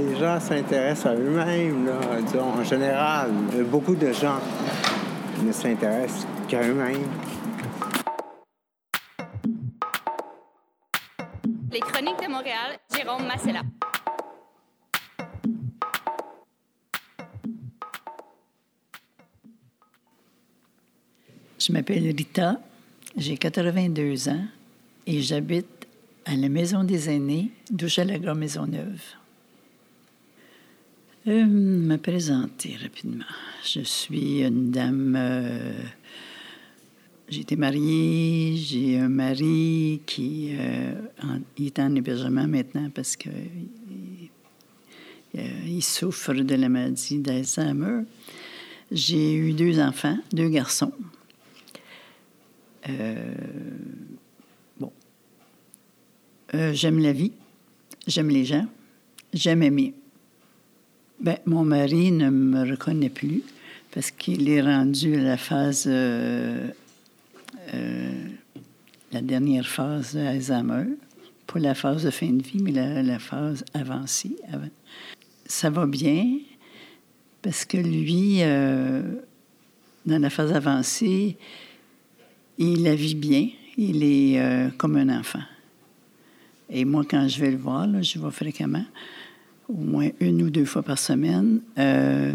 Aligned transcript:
les 0.00 0.16
gens 0.16 0.40
s'intéressent 0.40 1.06
à 1.06 1.14
eux-mêmes, 1.14 1.90
en 2.38 2.64
général. 2.64 3.30
Beaucoup 3.70 3.94
de 3.94 4.12
gens 4.12 4.40
ne 5.42 5.52
s'intéressent 5.52 6.26
qu'à 6.48 6.62
eux-mêmes. 6.62 7.08
Les 11.72 11.80
Chroniques 11.80 12.20
de 12.22 12.30
Montréal, 12.30 12.78
Jérôme 12.94 13.26
Massella. 13.26 13.62
Je 21.58 21.72
m'appelle 21.72 22.14
Rita, 22.16 22.56
j'ai 23.16 23.36
82 23.36 24.28
ans 24.30 24.44
et 25.06 25.20
j'habite 25.20 25.86
à 26.24 26.34
la 26.34 26.48
Maison 26.48 26.84
des 26.84 27.10
aînés 27.10 27.50
d'Hochelaga 27.70 28.34
Maisonneuve. 28.34 29.19
Euh, 31.28 31.44
me 31.44 31.98
présenter 31.98 32.76
rapidement. 32.82 33.26
Je 33.62 33.80
suis 33.80 34.40
une 34.40 34.70
dame. 34.70 35.14
euh, 35.18 35.82
j'ai 37.28 37.42
été 37.42 37.56
mariée, 37.56 38.56
j'ai 38.56 38.98
un 38.98 39.10
mari 39.10 40.00
qui 40.06 40.56
euh, 40.58 40.94
est 41.58 41.78
en 41.78 41.94
hébergement 41.94 42.46
maintenant 42.48 42.88
parce 42.94 43.16
que 43.16 43.28
il, 43.28 44.30
euh, 45.40 45.66
il 45.66 45.82
souffre 45.82 46.32
de 46.32 46.54
la 46.54 46.70
maladie 46.70 47.18
d'Alzheimer. 47.18 48.04
J'ai 48.90 49.34
eu 49.34 49.52
deux 49.52 49.78
enfants, 49.78 50.18
deux 50.32 50.48
garçons. 50.48 50.92
Bon. 54.78 54.90
J'aime 56.72 56.98
la 56.98 57.12
vie, 57.12 57.32
j'aime 58.06 58.30
les 58.30 58.46
gens, 58.46 58.66
j'aime 59.34 59.62
aimer. 59.62 59.94
Ben, 61.20 61.36
mon 61.44 61.64
mari 61.64 62.12
ne 62.12 62.30
me 62.30 62.70
reconnaît 62.70 63.10
plus 63.10 63.42
parce 63.92 64.10
qu'il 64.10 64.48
est 64.48 64.62
rendu 64.62 65.16
à 65.16 65.22
la 65.22 65.36
phase, 65.36 65.84
euh, 65.86 66.68
euh, 67.74 68.24
la 69.12 69.20
dernière 69.20 69.66
phase 69.66 70.14
d'Alzheimer. 70.14 70.84
Pas 71.46 71.58
la 71.58 71.74
phase 71.74 72.04
de 72.04 72.10
fin 72.10 72.30
de 72.30 72.42
vie, 72.42 72.62
mais 72.62 72.70
la, 72.70 73.18
phase 73.18 73.64
avancée. 73.74 74.36
Ça 75.44 75.68
va 75.68 75.84
bien 75.84 76.38
parce 77.42 77.66
que 77.66 77.76
lui, 77.76 78.38
euh, 78.40 79.02
dans 80.06 80.22
la 80.22 80.30
phase 80.30 80.52
avancée, 80.52 81.36
il 82.56 82.82
la 82.84 82.94
vit 82.94 83.14
bien. 83.14 83.48
Il 83.76 84.02
est 84.04 84.40
comme 84.78 84.96
un 84.96 85.18
enfant. 85.18 85.42
Et 86.70 86.84
moi, 86.84 87.04
quand 87.08 87.26
je 87.28 87.40
vais 87.40 87.50
le 87.50 87.56
voir, 87.56 87.86
là, 87.86 88.00
je 88.00 88.18
vais 88.18 88.30
fréquemment, 88.30 88.84
au 89.70 89.84
moins 89.84 90.08
une 90.20 90.42
ou 90.42 90.50
deux 90.50 90.64
fois 90.64 90.82
par 90.82 90.98
semaine. 90.98 91.60
euh, 91.78 92.32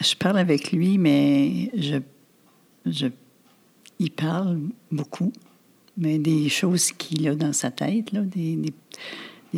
je 0.00 0.14
parle 0.16 0.38
avec 0.38 0.72
lui, 0.72 0.98
mais 0.98 1.70
il 3.98 4.10
parle 4.10 4.58
beaucoup, 4.90 5.32
mais 5.96 6.18
des 6.18 6.48
choses 6.48 6.90
qu'il 6.92 7.28
a 7.28 7.34
dans 7.34 7.52
sa 7.52 7.70
tête, 7.70 8.12
des, 8.12 8.72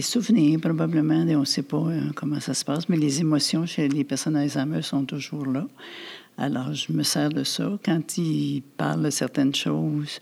souvenirs 0.01 0.61
probablement, 0.61 1.23
on 1.23 1.41
ne 1.41 1.45
sait 1.47 1.63
pas 1.63 1.79
euh, 1.79 2.11
comment 2.15 2.39
ça 2.39 2.53
se 2.53 2.65
passe, 2.65 2.89
mais 2.89 2.99
les 2.99 3.21
émotions 3.21 3.65
chez 3.65 3.89
les 3.89 4.05
personnes 4.05 4.37
Alzheimer 4.37 4.83
sont 4.83 5.07
toujours 5.07 5.47
là. 5.47 5.67
Alors, 6.37 6.75
je 6.75 6.93
me 6.93 7.03
sers 7.03 7.31
de 7.31 7.45
ça. 7.45 7.79
Quand 7.83 8.19
il 8.19 8.63
parle 8.77 9.05
de 9.05 9.11
certaines 9.11 9.55
choses, 9.55 10.19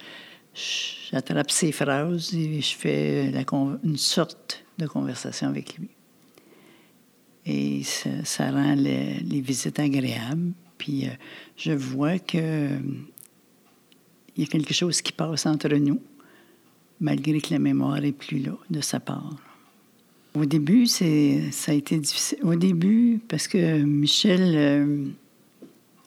j'attrape 0.54 1.50
ses 1.50 1.72
phrases 1.72 2.32
et 2.32 2.60
je 2.60 2.76
fais 2.76 3.32
une 3.82 3.96
sorte 3.96 4.64
de 4.78 4.86
conversation 4.86 5.48
avec 5.48 5.76
lui. 5.76 5.88
Et 7.46 7.82
ça, 7.82 8.50
rend 8.50 8.74
les, 8.74 9.40
visites 9.40 9.78
agréables. 9.78 10.52
Puis 10.78 11.06
euh, 11.06 11.10
je 11.56 11.72
vois 11.72 12.18
que 12.18 12.68
y 14.36 14.42
a 14.42 14.46
quelque 14.46 14.74
chose 14.74 15.00
qui 15.02 15.12
passe 15.12 15.46
entre 15.46 15.74
nous, 15.74 16.00
malgré 17.00 17.40
que 17.40 17.52
la 17.52 17.58
mémoire 17.58 18.02
est 18.04 18.12
plus 18.12 18.38
là 18.38 18.56
de 18.70 18.80
sa 18.80 19.00
part. 19.00 19.36
Au 20.34 20.44
début, 20.44 20.86
ça 20.86 21.04
a 21.04 21.74
été 21.74 21.96
difficile. 21.98 22.38
Au 22.42 22.56
début, 22.56 23.20
parce 23.28 23.46
que 23.46 23.82
Michel 23.82 24.52
euh, 24.56 25.06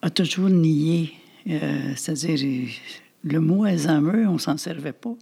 a 0.01 0.09
toujours 0.09 0.49
nié, 0.49 1.13
euh, 1.49 1.93
c'est-à-dire 1.95 2.67
le 3.23 3.39
mot 3.39 3.63
Alzheimer, 3.63 4.25
on 4.27 4.37
s'en 4.37 4.57
servait 4.57 4.91
pas. 4.91 5.15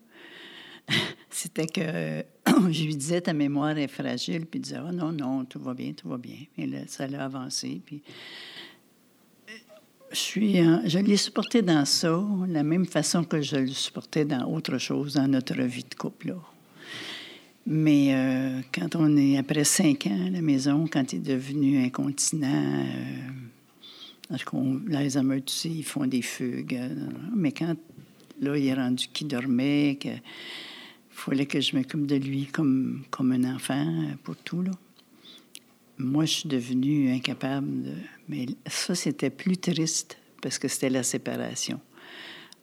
C'était 1.29 1.68
que 1.68 2.23
je 2.72 2.84
lui 2.85 2.96
disais 2.96 3.22
ta 3.22 3.34
mémoire 3.34 3.78
est 3.78 3.88
fragile, 3.88 4.46
puis 4.46 4.59
il 4.59 4.63
disait 4.63 4.78
ah 4.78 4.91
non 4.91 5.12
non 5.12 5.46
tout 5.46 5.59
va 5.59 5.73
bien 5.73 5.94
tout 5.94 6.07
va 6.09 6.18
bien. 6.18 6.38
Et 6.57 6.69
ça 6.88 7.07
l'a 7.07 7.25
avancé, 7.25 7.81
puis 7.85 8.01
euh, 9.50 9.53
je 10.12 10.18
suis, 10.18 10.62
en- 10.62 10.81
je 10.85 11.00
l'ai 11.00 11.18
supporté 11.18 11.62
dans 11.62 11.85
ça, 11.85 12.23
la 12.47 12.63
même 12.63 12.85
façon 12.85 13.23
que 13.23 13.41
je 13.41 13.57
le 13.57 13.68
supportais 13.68 14.25
dans 14.25 14.46
autre 14.46 14.78
chose 14.78 15.16
dans 15.16 15.28
notre 15.28 15.62
vie 15.62 15.84
de 15.90 15.96
couple. 15.96 16.35
Mais 17.67 18.13
euh, 18.13 18.62
quand 18.73 18.96
on 18.96 19.17
est 19.17 19.38
après 19.38 19.63
cinq 19.63 20.06
ans 20.07 20.25
à 20.28 20.29
la 20.29 20.41
maison, 20.41 20.88
quand 20.91 21.12
il 21.13 21.17
est 21.17 21.34
devenu 21.34 21.84
incontinent, 21.84 22.47
euh, 22.47 23.29
parce 24.29 24.44
qu'on, 24.44 24.79
tu 24.85 25.41
sais, 25.47 25.69
ils 25.69 25.84
font 25.84 26.06
des 26.06 26.22
fugues. 26.22 26.75
euh, 26.75 26.90
mais 27.35 27.52
quand, 27.52 27.75
là, 28.40 28.56
il 28.57 28.67
est 28.67 28.73
rendu 28.73 29.07
qu'il 29.12 29.28
dormait, 29.28 29.97
que 30.00 30.09
fallait 31.16 31.46
que 31.46 31.59
je 31.62 31.76
m'occupe 31.76 32.06
de 32.06 32.16
lui 32.16 32.46
comme, 32.46 33.03
comme 33.09 33.31
un 33.31 33.56
enfant 33.56 34.03
pour 34.24 34.36
tout, 34.36 34.62
là. 34.62 34.72
Moi, 35.98 36.26
je 36.26 36.31
suis 36.31 36.50
devenue 36.50 37.09
incapable 37.12 37.84
de... 37.84 37.94
Mais 38.28 38.48
ça, 38.68 38.96
c'était 38.96 39.30
plus 39.30 39.56
triste 39.56 40.18
parce 40.42 40.59
que 40.59 40.68
c'était 40.68 40.90
la 40.90 41.03
séparation. 41.03 41.80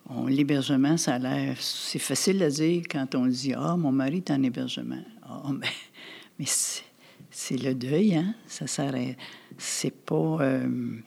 On- 0.07 0.27
L'hébergement, 0.27 0.99
ça 0.99 1.15
a 1.15 1.19
l'air... 1.19 1.57
C'est 1.59 1.99
facile 1.99 2.43
à 2.43 2.51
dire 2.51 2.83
quand 2.91 3.15
on 3.15 3.27
dit 3.27 3.55
«Ah, 3.57 3.75
mon 3.79 3.91
mari 3.91 4.19
est 4.19 4.31
en 4.31 4.43
hébergement. 4.43 5.03
Ah, 5.23 5.51
mais 6.39 6.45
c'est 7.31 7.57
le 7.57 7.75
deuil, 7.75 8.17
hein? 8.17 8.35
Ça 8.47 8.67
à- 8.67 9.17
C'est 9.57 10.05
pas... 10.05 10.37
euh, 10.43 10.99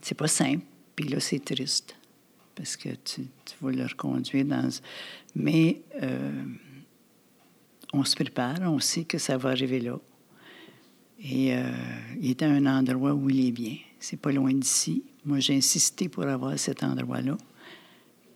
c'est 0.00 0.14
pas 0.16 0.28
simple. 0.28 0.64
Puis 0.94 1.08
là, 1.08 1.18
c'est 1.18 1.44
triste 1.44 1.96
parce 2.54 2.76
que 2.76 2.90
tu, 2.90 3.22
tu 3.44 3.54
vas 3.60 3.72
le 3.72 3.86
reconduire 3.86 4.44
dans... 4.44 4.68
Mais 5.34 5.82
euh, 6.00 6.30
on 7.92 8.04
se 8.04 8.14
prépare, 8.14 8.60
on 8.62 8.80
sait 8.80 9.04
que 9.04 9.18
ça 9.18 9.36
va 9.36 9.50
arriver 9.50 9.80
là. 9.80 9.98
Et 11.18 11.54
euh, 11.54 11.70
il 12.20 12.30
est 12.30 12.42
à 12.42 12.48
un 12.48 12.66
endroit 12.66 13.14
où 13.14 13.30
il 13.30 13.48
est 13.48 13.52
bien. 13.52 13.76
C'est 13.98 14.20
pas 14.20 14.32
loin 14.32 14.52
d'ici. 14.52 15.02
Moi, 15.24 15.40
j'ai 15.40 15.56
insisté 15.56 16.08
pour 16.08 16.24
avoir 16.24 16.58
cet 16.58 16.82
endroit-là, 16.82 17.36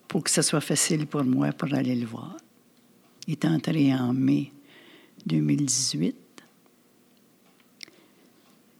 pour 0.09 0.25
que 0.25 0.31
ça 0.31 0.43
soit 0.43 0.61
facile 0.61 1.07
pour 1.07 1.25
moi 1.25 1.53
pour 1.53 1.73
aller 1.75 1.95
le 1.95 2.07
voir. 2.07 2.37
Il 3.27 3.33
est 3.33 3.45
entré 3.45 3.95
en 3.95 4.13
mai 4.13 4.51
2018. 5.27 6.17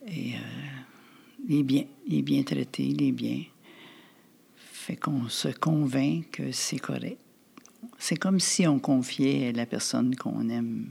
Et 0.07 0.35
euh, 0.35 0.39
il 1.49 1.61
est 1.61 1.63
bien, 1.63 1.85
il 2.07 2.19
est 2.19 2.23
bien 2.23 2.43
traité, 2.43 2.83
il 2.85 3.03
est 3.03 3.13
bien. 3.13 3.45
Fait 4.57 4.97
qu'on 4.97 5.29
se 5.29 5.49
convainc 5.49 6.31
que 6.33 6.53
c'est 6.53 6.79
correct. 6.79 7.19
C'est 8.03 8.17
comme 8.17 8.41
si 8.41 8.67
on 8.67 8.79
confiait 8.79 9.53
la 9.53 9.67
personne 9.67 10.17
qu'on 10.17 10.49
aime 10.49 10.87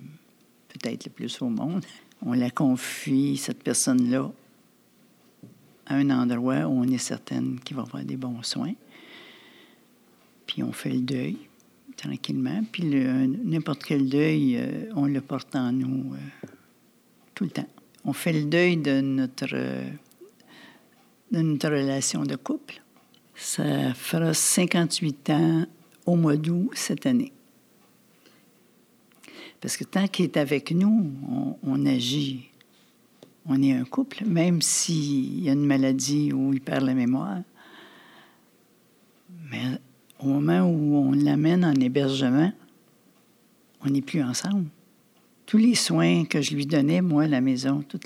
peut-être 0.68 1.06
le 1.06 1.12
plus 1.12 1.42
au 1.42 1.50
monde. 1.50 1.84
On 2.24 2.34
la 2.34 2.52
confie, 2.52 3.36
cette 3.36 3.64
personne-là, 3.64 4.31
à 5.88 5.96
un 5.96 6.12
endroit 6.12 6.68
où 6.68 6.80
on 6.80 6.84
est 6.84 7.00
certaine 7.00 7.59
qu'il 7.62 7.75
va 7.75 7.81
avoir 7.81 8.03
des 8.03 8.16
bons 8.16 8.44
soins. 8.44 8.75
Puis 10.46 10.62
on 10.62 10.72
fait 10.72 10.92
le 10.92 11.02
deuil 11.02 11.38
tranquillement. 11.97 12.62
Puis 12.72 12.84
n'importe 12.84 13.84
quel 13.86 14.08
deuil, 14.08 14.58
euh, 14.58 14.91
on 14.96 15.08
le 15.08 15.20
porte 15.20 15.56
en 15.56 15.72
nous 15.72 16.14
euh, 16.14 16.47
tout 17.34 17.46
le 17.46 17.50
temps. 17.50 17.68
On 18.06 18.14
fait 18.14 18.34
le 18.34 18.44
deuil 18.44 18.78
de 18.78 19.02
notre, 19.02 19.47
de 21.32 21.41
notre 21.41 21.70
relation 21.70 22.22
de 22.22 22.35
couple. 22.35 22.84
Ça 23.34 23.96
fera 23.96 24.32
58 24.32 25.29
ans 25.32 25.66
au 26.09 26.16
mois 26.16 26.38
d'août 26.38 26.72
cette 26.73 27.06
année. 27.06 27.32
Parce 29.61 29.76
que 29.78 29.84
tant 29.84 30.08
qu'il 30.08 30.26
est 30.26 30.38
avec 30.38 30.72
nous, 30.72 31.11
on, 31.64 31.85
agit. 31.85 32.50
On 33.46 33.61
est 33.61 33.73
un 33.73 33.84
couple, 33.84 34.26
même 34.26 34.61
s'il 34.61 35.44
y 35.44 35.50
a 35.50 35.53
une 35.53 35.66
maladie 35.66 36.32
où 36.32 36.53
il 36.53 36.61
perd 36.61 36.85
la 36.85 36.94
mémoire. 36.94 37.40
Mais 39.52 39.64
au 40.20 40.28
moment 40.28 40.61
où 40.70 40.96
on 40.96 41.11
l'amène 41.11 41.66
en 41.66 41.73
hébergement, 41.73 42.52
on 43.82 43.90
n'est 43.90 44.02
plus 44.02 44.23
ensemble. 44.23 44.66
Tous 45.46 45.58
les 45.58 45.76
soins 45.76 46.26
que 46.26 46.41
je 46.41 46.55
lui 46.55 46.66
donnais, 46.66 47.02
moi, 47.02 47.23
à 47.23 47.28
la 47.28 47.41
maison, 47.41 47.82
tout 47.82 48.00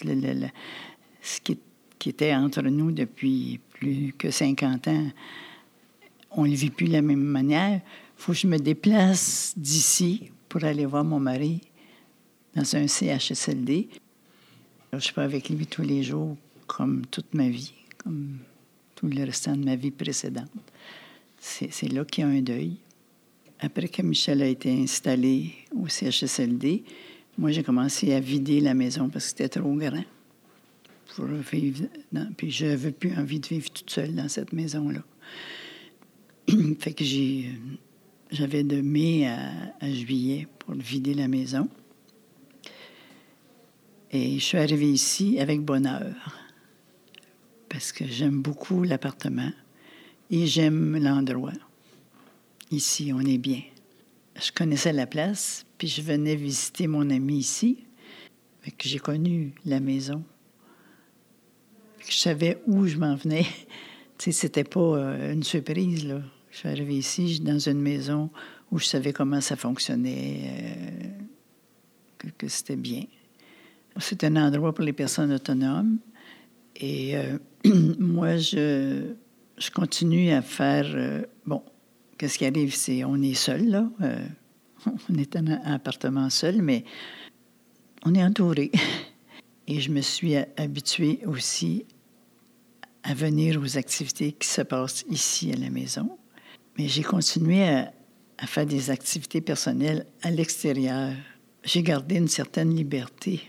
ce 1.21 1.41
qui, 1.41 1.59
qui 1.99 2.09
était 2.09 2.33
entre 2.33 2.61
nous 2.63 2.91
depuis 2.91 3.59
plus 3.73 4.13
que 4.17 4.31
50 4.31 4.87
ans, 4.87 5.07
on 6.35 6.43
ne 6.43 6.49
le 6.49 6.55
vit 6.55 6.69
plus 6.69 6.87
de 6.87 6.93
la 6.93 7.01
même 7.01 7.23
manière. 7.23 7.75
Il 7.75 8.21
faut 8.21 8.31
que 8.31 8.37
je 8.37 8.47
me 8.47 8.57
déplace 8.57 9.53
d'ici 9.57 10.31
pour 10.49 10.63
aller 10.63 10.85
voir 10.85 11.03
mon 11.03 11.19
mari 11.19 11.61
dans 12.55 12.75
un 12.75 12.87
CHSLD. 12.87 13.89
Je 14.91 14.95
ne 14.95 15.01
suis 15.01 15.13
pas 15.13 15.23
avec 15.23 15.49
lui 15.49 15.65
tous 15.65 15.81
les 15.81 16.03
jours 16.03 16.37
comme 16.67 17.05
toute 17.07 17.33
ma 17.33 17.49
vie, 17.49 17.73
comme 17.97 18.37
tout 18.95 19.07
le 19.07 19.23
restant 19.23 19.55
de 19.55 19.65
ma 19.65 19.75
vie 19.75 19.91
précédente. 19.91 20.51
C'est 21.39 21.91
là 21.91 22.05
qu'il 22.05 22.23
y 22.23 22.27
a 22.27 22.29
un 22.29 22.41
deuil. 22.41 22.77
Après 23.59 23.87
que 23.87 24.01
Michel 24.01 24.41
a 24.41 24.47
été 24.47 24.71
installé 24.71 25.53
au 25.75 25.87
CHSLD, 25.87 26.83
moi, 27.37 27.51
j'ai 27.51 27.63
commencé 27.63 28.13
à 28.13 28.19
vider 28.19 28.59
la 28.59 28.73
maison 28.73 29.09
parce 29.09 29.25
que 29.25 29.29
c'était 29.29 29.49
trop 29.49 29.73
grand 29.73 30.03
puis 32.37 32.51
je 32.51 32.65
n'avais 32.65 32.91
plus 32.91 33.15
envie 33.17 33.39
de 33.39 33.47
vivre 33.47 33.69
toute 33.71 33.89
seule 33.89 34.15
dans 34.15 34.29
cette 34.29 34.53
maison-là. 34.53 35.01
fait 36.79 36.93
que 36.93 37.03
j'ai, 37.03 37.51
j'avais 38.31 38.63
de 38.63 38.81
mai 38.81 39.27
à, 39.27 39.91
juillet 39.91 40.47
pour 40.59 40.73
vider 40.75 41.13
la 41.13 41.27
maison. 41.27 41.69
Et 44.11 44.39
je 44.39 44.43
suis 44.43 44.57
arrivée 44.57 44.91
ici 44.91 45.39
avec 45.39 45.61
bonheur 45.61 46.13
parce 47.69 47.91
que 47.91 48.05
j'aime 48.05 48.41
beaucoup 48.41 48.83
l'appartement 48.83 49.51
et 50.29 50.45
j'aime 50.45 50.97
l'endroit. 50.97 51.53
Ici, 52.71 53.11
on 53.13 53.21
est 53.21 53.37
bien. 53.37 53.61
Je 54.35 54.51
connaissais 54.51 54.93
la 54.93 55.05
place, 55.05 55.65
puis 55.77 55.87
je 55.87 56.01
venais 56.01 56.35
visiter 56.35 56.87
mon 56.87 57.09
ami 57.09 57.37
ici. 57.37 57.85
que 58.63 58.87
j'ai 58.87 58.99
connu 58.99 59.53
la 59.65 59.79
maison. 59.79 60.23
je 62.07 62.17
savais 62.17 62.61
où 62.67 62.87
je 62.87 62.97
m'en 62.97 63.15
venais. 63.15 63.45
tu 64.17 64.25
sais, 64.25 64.31
c'était 64.31 64.63
pas 64.63 64.79
euh, 64.79 65.33
une 65.33 65.43
surprise, 65.43 66.05
là. 66.05 66.21
Je 66.53 66.59
suis 66.59 66.69
arrivée 66.69 66.97
ici 66.97 67.39
dans 67.39 67.57
une 67.57 67.81
maison 67.81 68.29
où 68.71 68.77
je 68.77 68.85
savais 68.85 69.11
comment 69.11 69.41
ça 69.41 69.55
fonctionnait, 69.55 71.11
euh, 72.23 72.29
que, 72.37 72.47
c'était 72.47 72.75
bien. 72.75 73.05
C'est 73.97 74.23
un 74.23 74.35
endroit 74.35 74.71
pour 74.71 74.83
les 74.83 74.93
personnes 74.93 75.33
autonomes. 75.33 75.97
Et 76.75 77.17
euh, 77.17 77.39
moi, 77.99 78.37
je, 78.37 79.13
continue 79.73 80.29
à 80.29 80.43
faire. 80.43 81.25
bon, 81.43 81.63
qu'est-ce 82.19 82.37
qui 82.37 82.45
arrive, 82.45 82.75
c'est 82.75 83.03
on 83.03 83.19
est 83.23 83.33
seul, 83.33 83.69
là. 83.69 83.89
on 85.09 85.15
est 85.15 85.35
un 85.35 85.47
appartement 85.47 86.29
seul, 86.29 86.61
mais 86.61 86.85
on 88.05 88.13
est 88.13 88.23
entouré. 88.23 88.71
Et 89.67 89.79
je 89.79 89.89
me 89.89 90.01
suis 90.01 90.35
habituée 90.35 91.21
aussi 91.25 91.85
à 93.01 93.15
venir 93.15 93.59
aux 93.59 93.75
activités 93.75 94.33
qui 94.33 94.47
se 94.47 94.61
passent 94.61 95.03
ici 95.09 95.51
à 95.51 95.55
la 95.55 95.71
maison. 95.71 96.15
Mais 96.77 96.87
j'ai 96.87 97.03
continué 97.03 97.63
à, 97.63 97.91
faire 98.45 98.65
des 98.65 98.89
activités 98.89 99.41
personnelles 99.41 100.05
à 100.21 100.29
l'extérieur. 100.29 101.13
J'ai 101.63 101.81
gardé 101.81 102.15
une 102.15 102.27
certaine 102.27 102.75
liberté. 102.75 103.41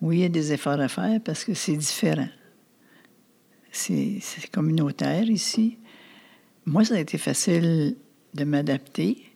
Oui, 0.00 0.16
il 0.18 0.22
y 0.22 0.24
a 0.24 0.28
des 0.28 0.52
efforts 0.52 0.80
à 0.80 0.88
faire 0.88 1.20
parce 1.22 1.44
que 1.44 1.54
c'est 1.54 1.76
différent. 1.76 2.28
C'est 3.70 4.50
communautaire 4.50 5.24
ici. 5.24 5.78
Moi, 6.64 6.84
ça 6.84 6.94
a 6.94 6.98
été 6.98 7.18
facile 7.18 7.96
de 8.34 8.44
m'adapter 8.44 9.26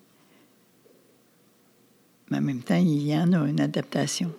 mais 2.31 2.39
en 2.39 2.43
même 2.43 2.63
temps, 2.63 2.77
il 2.77 3.07
y 3.07 3.17
en 3.17 3.33
a 3.33 3.49
une 3.49 3.61
adaptation. 3.61 4.33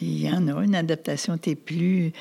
Il 0.00 0.20
y 0.20 0.30
en 0.30 0.46
a 0.48 0.62
une 0.62 0.74
adaptation. 0.74 1.38
Tu 1.38 1.50
es 1.50 1.54
plus. 1.54 2.12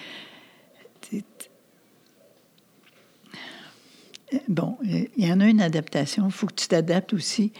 Bon, 4.48 4.78
il 4.84 5.10
y 5.18 5.32
en 5.32 5.40
a 5.40 5.48
une 5.48 5.62
adaptation. 5.62 6.26
Il 6.26 6.32
faut 6.32 6.48
que 6.48 6.56
tu 6.56 6.68
t'adaptes 6.68 7.14
aussi 7.14 7.52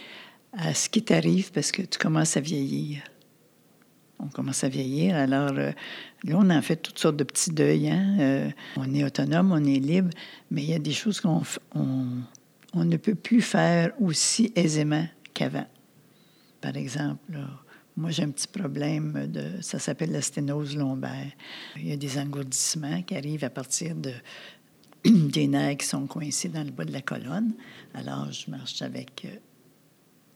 à 0.52 0.74
ce 0.74 0.88
qui 0.88 1.02
t'arrive 1.02 1.52
parce 1.52 1.72
que 1.72 1.82
tu 1.82 1.98
commences 1.98 2.36
à 2.36 2.40
vieillir. 2.40 3.02
On 4.18 4.28
commence 4.28 4.62
à 4.64 4.68
vieillir. 4.68 5.16
Alors, 5.16 5.52
euh, 5.52 5.72
là, 6.24 6.36
on 6.38 6.48
en 6.50 6.62
fait 6.62 6.76
toutes 6.76 6.98
sortes 6.98 7.16
de 7.16 7.24
petits 7.24 7.50
deuils. 7.50 7.90
Hein. 7.90 8.16
Euh, 8.20 8.50
on 8.76 8.94
est 8.94 9.04
autonome, 9.04 9.52
on 9.52 9.64
est 9.64 9.80
libre, 9.80 10.10
mais 10.50 10.62
il 10.62 10.70
y 10.70 10.74
a 10.74 10.78
des 10.78 10.92
choses 10.92 11.20
qu'on 11.20 11.42
on 12.74 12.84
ne 12.84 12.96
peut 12.96 13.16
plus 13.16 13.42
faire 13.42 13.92
aussi 14.00 14.52
aisément 14.54 15.06
qu'avant 15.34 15.66
par 16.62 16.76
exemple. 16.76 17.36
Moi, 17.94 18.10
j'ai 18.10 18.22
un 18.22 18.30
petit 18.30 18.48
problème 18.48 19.26
de. 19.26 19.60
Ça 19.60 19.78
s'appelle 19.78 20.12
la 20.12 20.22
sténose 20.22 20.74
lombaire. 20.74 21.32
Il 21.76 21.88
y 21.88 21.92
a 21.92 21.96
des 21.96 22.18
engourdissements 22.18 23.02
qui 23.02 23.14
arrivent 23.14 23.44
à 23.44 23.50
partir 23.50 23.94
de 23.94 24.12
des 25.04 25.48
nerfs 25.48 25.78
qui 25.78 25.86
sont 25.86 26.06
coincés 26.06 26.48
dans 26.48 26.64
le 26.64 26.70
bas 26.70 26.84
de 26.84 26.92
la 26.92 27.02
colonne. 27.02 27.52
Alors, 27.94 28.30
je 28.30 28.50
marche 28.50 28.82
avec 28.82 29.24
euh, 29.24 29.36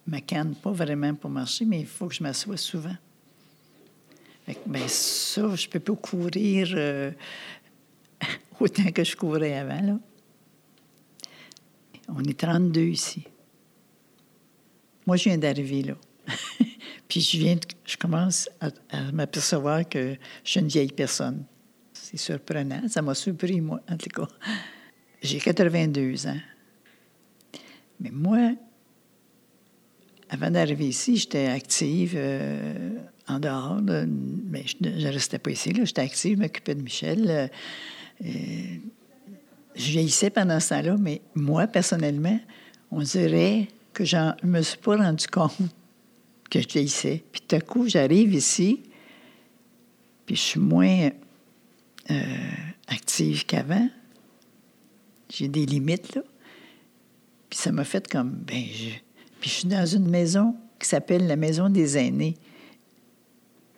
ma 0.07 0.21
canne, 0.21 0.55
pas 0.55 0.73
vraiment 0.73 1.15
pour 1.15 1.31
marcher, 1.31 1.65
mais 1.65 1.81
il 1.81 1.87
faut 1.87 2.09
que 2.09 2.15
je 2.15 2.23
m'assoie 2.23 2.57
souvent. 2.57 2.97
bien, 4.67 4.89
ça, 4.89 5.55
je 5.55 5.69
peux 5.69 5.81
pas 5.81 5.95
courir 5.95 6.69
euh, 6.75 7.11
autant 8.61 8.91
que 8.93 9.05
je 9.05 9.17
courais 9.17 9.55
avant. 9.55 9.81
Là. 9.81 9.99
On 12.09 12.23
est 12.23 12.39
32 12.39 12.81
ici. 12.81 13.25
Moi, 15.07 15.17
je 15.17 15.25
viens 15.25 15.39
d'arriver 15.39 15.83
là. 15.83 15.95
Puis 17.09 17.21
je 17.21 17.39
viens, 17.39 17.57
je 17.85 17.97
commence 17.97 18.49
à, 18.61 18.71
m'apercevoir 19.13 19.89
que 19.89 20.17
je 20.45 20.51
suis 20.51 20.61
une 20.61 20.69
vieille 20.69 20.93
personne. 20.93 21.45
Surprenant. 22.17 22.89
Ça 22.89 23.03
m'a 23.03 23.15
surpris, 23.15 23.61
moi, 23.61 23.81
en 23.91 23.97
tout 23.97 24.11
cas. 24.11 24.29
J'ai 25.23 25.39
82 25.39 26.27
ans. 26.27 26.41
Mais 28.01 28.11
moi, 28.11 28.53
avant 30.29 30.51
d'arriver 30.51 30.89
ici, 30.89 31.17
j'étais 31.17 31.47
active 31.47 32.15
euh, 32.17 32.91
en 33.29 33.39
dehors. 33.39 33.81
mais 33.81 34.65
je 34.67 34.89
ne 34.89 35.13
restais 35.13 35.39
pas 35.39 35.51
ici. 35.51 35.73
J'étais 35.75 36.03
active, 36.03 36.37
je 36.37 36.43
m'occupais 36.43 36.75
de 36.75 36.83
Michel. 36.83 37.51
Euh, 38.25 38.29
je 39.75 39.91
vieillissais 39.91 40.31
pendant 40.31 40.59
ce 40.59 40.71
temps-là, 40.71 40.97
mais 40.99 41.21
moi, 41.35 41.67
personnellement, 41.67 42.39
on 42.91 43.01
dirait 43.01 43.69
que 43.93 44.05
je 44.05 44.17
ne 44.17 44.51
me 44.51 44.63
suis 44.63 44.79
pas 44.79 44.97
rendu 44.97 45.27
compte 45.27 45.53
que 46.51 46.61
je 46.61 46.69
vieillissais. 46.69 47.23
Puis 47.33 47.43
tout 47.47 47.57
à 47.57 47.61
coup, 47.61 47.89
j'arrive 47.89 48.35
ici, 48.35 48.83
puis 50.25 50.37
je 50.37 50.41
suis 50.41 50.61
moins 50.61 51.11
euh, 52.11 52.25
active 52.89 53.47
qu'avant. 53.47 53.89
J'ai 55.29 55.49
des 55.49 55.67
limites, 55.67 56.15
là. 56.15 56.23
Puis 57.51 57.59
ça 57.59 57.73
m'a 57.73 57.85
fait 57.85 58.09
comme, 58.09 58.31
ben, 58.31 58.65
je... 58.73 58.91
Puis 59.41 59.51
je 59.51 59.55
suis 59.55 59.69
dans 59.69 59.87
une 59.87 60.09
maison 60.09 60.57
qui 60.79 60.89
s'appelle 60.89 61.27
la 61.27 61.37
Maison 61.37 61.69
des 61.69 61.97
aînés. 61.99 62.37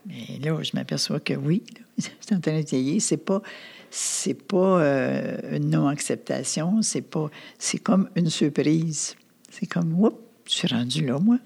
Mais 0.07 0.39
là, 0.43 0.63
je 0.63 0.71
m'aperçois 0.75 1.21
que 1.21 1.35
oui, 1.35 1.63
c'est 1.99 2.35
en 2.35 2.41
train 2.41 2.61
de 2.61 2.67
vieillir. 2.67 3.01
C'est 3.03 3.19
pas, 3.19 3.43
c'est 3.91 4.35
pas 4.35 4.81
euh, 4.81 5.57
une 5.57 5.71
non-acceptation, 5.71 6.83
c'est 6.83 7.03
pas, 7.03 7.31
c'est 7.59 7.79
comme 7.79 8.09
une 8.17 8.31
surprise. 8.31 9.17
C'est 9.51 9.67
comme, 9.67 10.01
oups, 10.01 10.17
je 10.47 10.53
suis 10.53 10.69
rendu 10.69 11.05
là, 11.05 11.19
moi. 11.19 11.39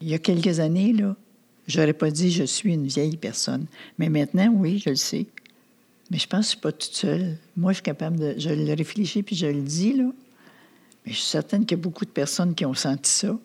Il 0.00 0.08
y 0.08 0.14
a 0.14 0.18
quelques 0.18 0.60
années, 0.60 0.92
là, 0.92 1.16
j'aurais 1.66 1.92
pas 1.92 2.10
dit 2.10 2.30
je 2.30 2.44
suis 2.44 2.74
une 2.74 2.86
vieille 2.86 3.16
personne. 3.16 3.66
Mais 3.98 4.08
maintenant, 4.08 4.48
oui, 4.54 4.80
je 4.84 4.90
le 4.90 4.96
sais. 4.96 5.26
Mais 6.10 6.18
je 6.18 6.26
pense 6.26 6.40
que 6.40 6.44
je 6.44 6.48
suis 6.48 6.58
pas 6.58 6.72
toute 6.72 6.94
seule. 6.94 7.36
Moi, 7.56 7.72
je 7.72 7.76
suis 7.76 7.82
capable 7.82 8.18
de. 8.18 8.34
Je 8.38 8.50
le 8.50 8.72
réfléchis 8.74 9.22
puis 9.22 9.36
je 9.36 9.46
le 9.46 9.60
dis, 9.60 9.92
là. 9.92 10.04
Mais 11.04 11.12
je 11.12 11.18
suis 11.18 11.28
certaine 11.28 11.66
qu'il 11.66 11.76
y 11.76 11.80
a 11.80 11.82
beaucoup 11.82 12.04
de 12.04 12.10
personnes 12.10 12.54
qui 12.54 12.64
ont 12.64 12.74
senti 12.74 13.10
ça. 13.10 13.36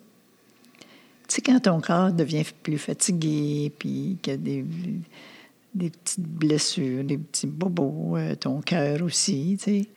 Tu 1.28 1.36
sais, 1.36 1.40
quand 1.42 1.60
ton 1.60 1.80
corps 1.80 2.12
devient 2.12 2.44
plus 2.62 2.78
fatigué, 2.78 3.72
puis 3.78 4.18
qu'il 4.20 4.32
y 4.32 4.34
a 4.34 4.38
des, 4.38 5.90
petites 5.90 6.20
blessures, 6.20 7.04
des 7.04 7.18
petits 7.18 7.46
bobos, 7.46 8.16
euh, 8.16 8.34
ton 8.34 8.60
cœur 8.60 9.02
aussi, 9.02 9.56
tu 9.58 9.64
sais. 9.64 9.88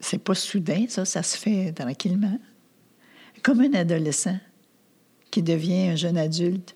C'est 0.00 0.18
pas 0.18 0.34
soudain, 0.34 0.86
ça, 0.88 1.04
ça 1.04 1.22
se 1.22 1.36
fait 1.36 1.72
tranquillement. 1.72 2.38
Comme 3.42 3.60
un 3.60 3.72
adolescent 3.74 4.38
qui 5.30 5.42
devient 5.42 5.88
un 5.90 5.96
jeune 5.96 6.18
adulte. 6.18 6.74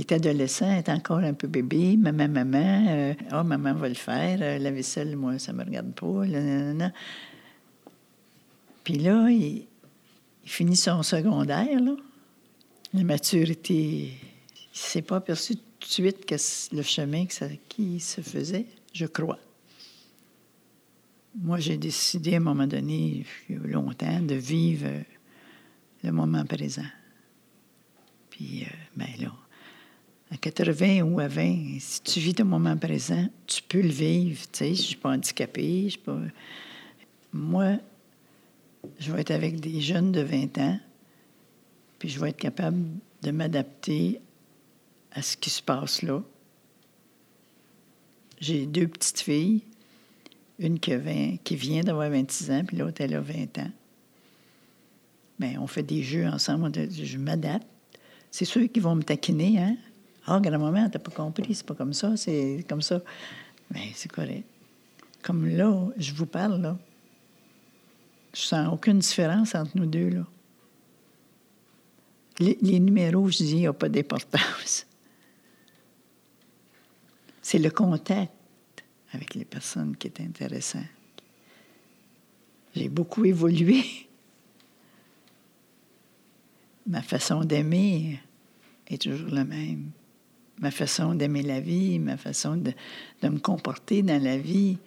Il 0.00 0.04
est 0.04 0.12
adolescent, 0.12 0.70
est 0.70 0.88
encore 0.88 1.18
un 1.18 1.34
peu 1.34 1.46
bébé, 1.46 1.98
maman, 1.98 2.26
maman, 2.26 2.86
euh, 2.88 3.14
oh, 3.34 3.44
maman 3.44 3.74
va 3.74 3.86
le 3.86 3.94
faire, 3.94 4.38
euh, 4.40 4.58
la 4.58 4.70
vaisselle, 4.70 5.14
moi, 5.14 5.38
ça 5.38 5.52
me 5.52 5.62
regarde 5.62 5.92
pas, 5.92 6.24
là, 6.24 6.90
Puis 8.82 8.94
là, 8.94 9.28
il, 9.28 9.66
finit 10.46 10.76
son 10.76 11.02
secondaire, 11.02 11.78
là. 11.78 11.96
La 12.94 13.04
maturité, 13.04 13.74
il 13.74 14.68
s'est 14.72 15.02
pas 15.02 15.16
aperçu 15.16 15.56
tout 15.56 15.62
de 15.80 15.84
suite 15.84 16.24
que 16.24 16.36
le 16.74 16.82
chemin 16.82 17.26
qui 17.68 18.00
se 18.00 18.22
faisait, 18.22 18.64
je 18.94 19.04
crois. 19.04 19.38
Moi, 21.34 21.58
j'ai 21.58 21.76
décidé 21.76 22.32
à 22.32 22.36
un 22.38 22.40
moment 22.40 22.66
donné, 22.66 23.26
il 23.50 23.56
longtemps, 23.58 24.20
de 24.20 24.34
vivre 24.34 24.88
le 26.02 26.10
moment 26.10 26.46
présent. 26.46 26.90
Puis, 28.30 28.62
euh, 28.62 28.74
ben 28.96 29.10
là, 29.20 29.30
à 30.32 30.36
80 30.36 31.02
ou 31.02 31.18
à 31.18 31.28
20, 31.28 31.78
si 31.80 32.02
tu 32.02 32.20
vis 32.20 32.34
ton 32.34 32.44
moment 32.44 32.76
présent, 32.76 33.26
tu 33.46 33.62
peux 33.62 33.80
le 33.80 33.88
vivre. 33.88 34.40
Tu 34.52 34.58
sais, 34.58 34.74
je 34.74 34.82
suis 34.82 34.96
pas 34.96 35.10
handicapée. 35.10 35.84
Je 35.84 35.90
suis 35.90 35.98
pas... 35.98 36.18
Moi, 37.32 37.78
je 38.98 39.12
vais 39.12 39.20
être 39.20 39.32
avec 39.32 39.60
des 39.60 39.80
jeunes 39.80 40.12
de 40.12 40.20
20 40.20 40.58
ans, 40.58 40.78
puis 41.98 42.08
je 42.08 42.20
vais 42.20 42.30
être 42.30 42.36
capable 42.36 42.82
de 43.22 43.30
m'adapter 43.30 44.20
à 45.12 45.22
ce 45.22 45.36
qui 45.36 45.50
se 45.50 45.62
passe 45.62 46.02
là. 46.02 46.22
J'ai 48.40 48.66
deux 48.66 48.88
petites 48.88 49.20
filles, 49.20 49.62
une 50.58 50.78
qui, 50.78 50.92
a 50.92 50.98
20 50.98 51.38
qui 51.44 51.56
vient 51.56 51.82
d'avoir 51.82 52.08
26 52.08 52.50
ans, 52.50 52.64
puis 52.64 52.76
l'autre, 52.76 53.00
elle 53.00 53.14
a 53.14 53.20
20 53.20 53.58
ans. 53.58 53.70
Bien, 55.38 55.60
on 55.60 55.66
fait 55.66 55.82
des 55.82 56.02
jeux 56.02 56.26
ensemble, 56.26 56.72
je 56.90 57.18
m'adapte. 57.18 57.66
C'est 58.30 58.44
ceux 58.44 58.66
qui 58.66 58.80
vont 58.80 58.94
me 58.94 59.02
taquiner, 59.02 59.58
hein? 59.58 59.76
Ah, 60.26 60.40
grand-maman, 60.40 60.88
t'as 60.90 60.98
pas 60.98 61.10
compris, 61.10 61.54
c'est 61.54 61.66
pas 61.66 61.74
comme 61.74 61.92
ça, 61.92 62.16
c'est 62.16 62.64
comme 62.68 62.82
ça. 62.82 63.00
Mais 63.70 63.90
c'est 63.94 64.10
correct. 64.10 64.44
Comme 65.22 65.46
là, 65.46 65.88
je 65.96 66.12
vous 66.12 66.26
parle, 66.26 66.60
là. 66.60 66.78
Je 68.34 68.40
sens 68.40 68.72
aucune 68.72 68.98
différence 68.98 69.54
entre 69.54 69.76
nous 69.76 69.86
deux, 69.86 70.08
là. 70.08 70.26
Les, 72.38 72.58
les 72.62 72.80
numéros, 72.80 73.28
je 73.28 73.38
dis, 73.38 73.50
il 73.50 73.58
n'y 73.58 73.66
a 73.66 73.72
pas 73.72 73.88
d'importance. 73.88 74.86
C'est 77.42 77.58
le 77.58 77.70
contact 77.70 78.32
avec 79.12 79.34
les 79.34 79.44
personnes 79.44 79.96
qui 79.96 80.06
est 80.06 80.20
intéressant. 80.20 80.84
J'ai 82.74 82.88
beaucoup 82.88 83.24
évolué. 83.24 83.82
Ma 86.86 87.02
façon 87.02 87.44
d'aimer 87.44 88.20
est 88.86 89.02
toujours 89.02 89.30
la 89.30 89.44
même. 89.44 89.90
Ma 90.60 90.70
façon 90.70 91.14
d'aimer 91.14 91.42
la 91.42 91.60
vie, 91.60 91.98
ma 91.98 92.16
façon 92.16 92.56
de, 92.56 92.72
me 93.22 93.38
comporter 93.38 94.02
dans 94.02 94.22
la 94.22 94.36
vie, 94.36 94.78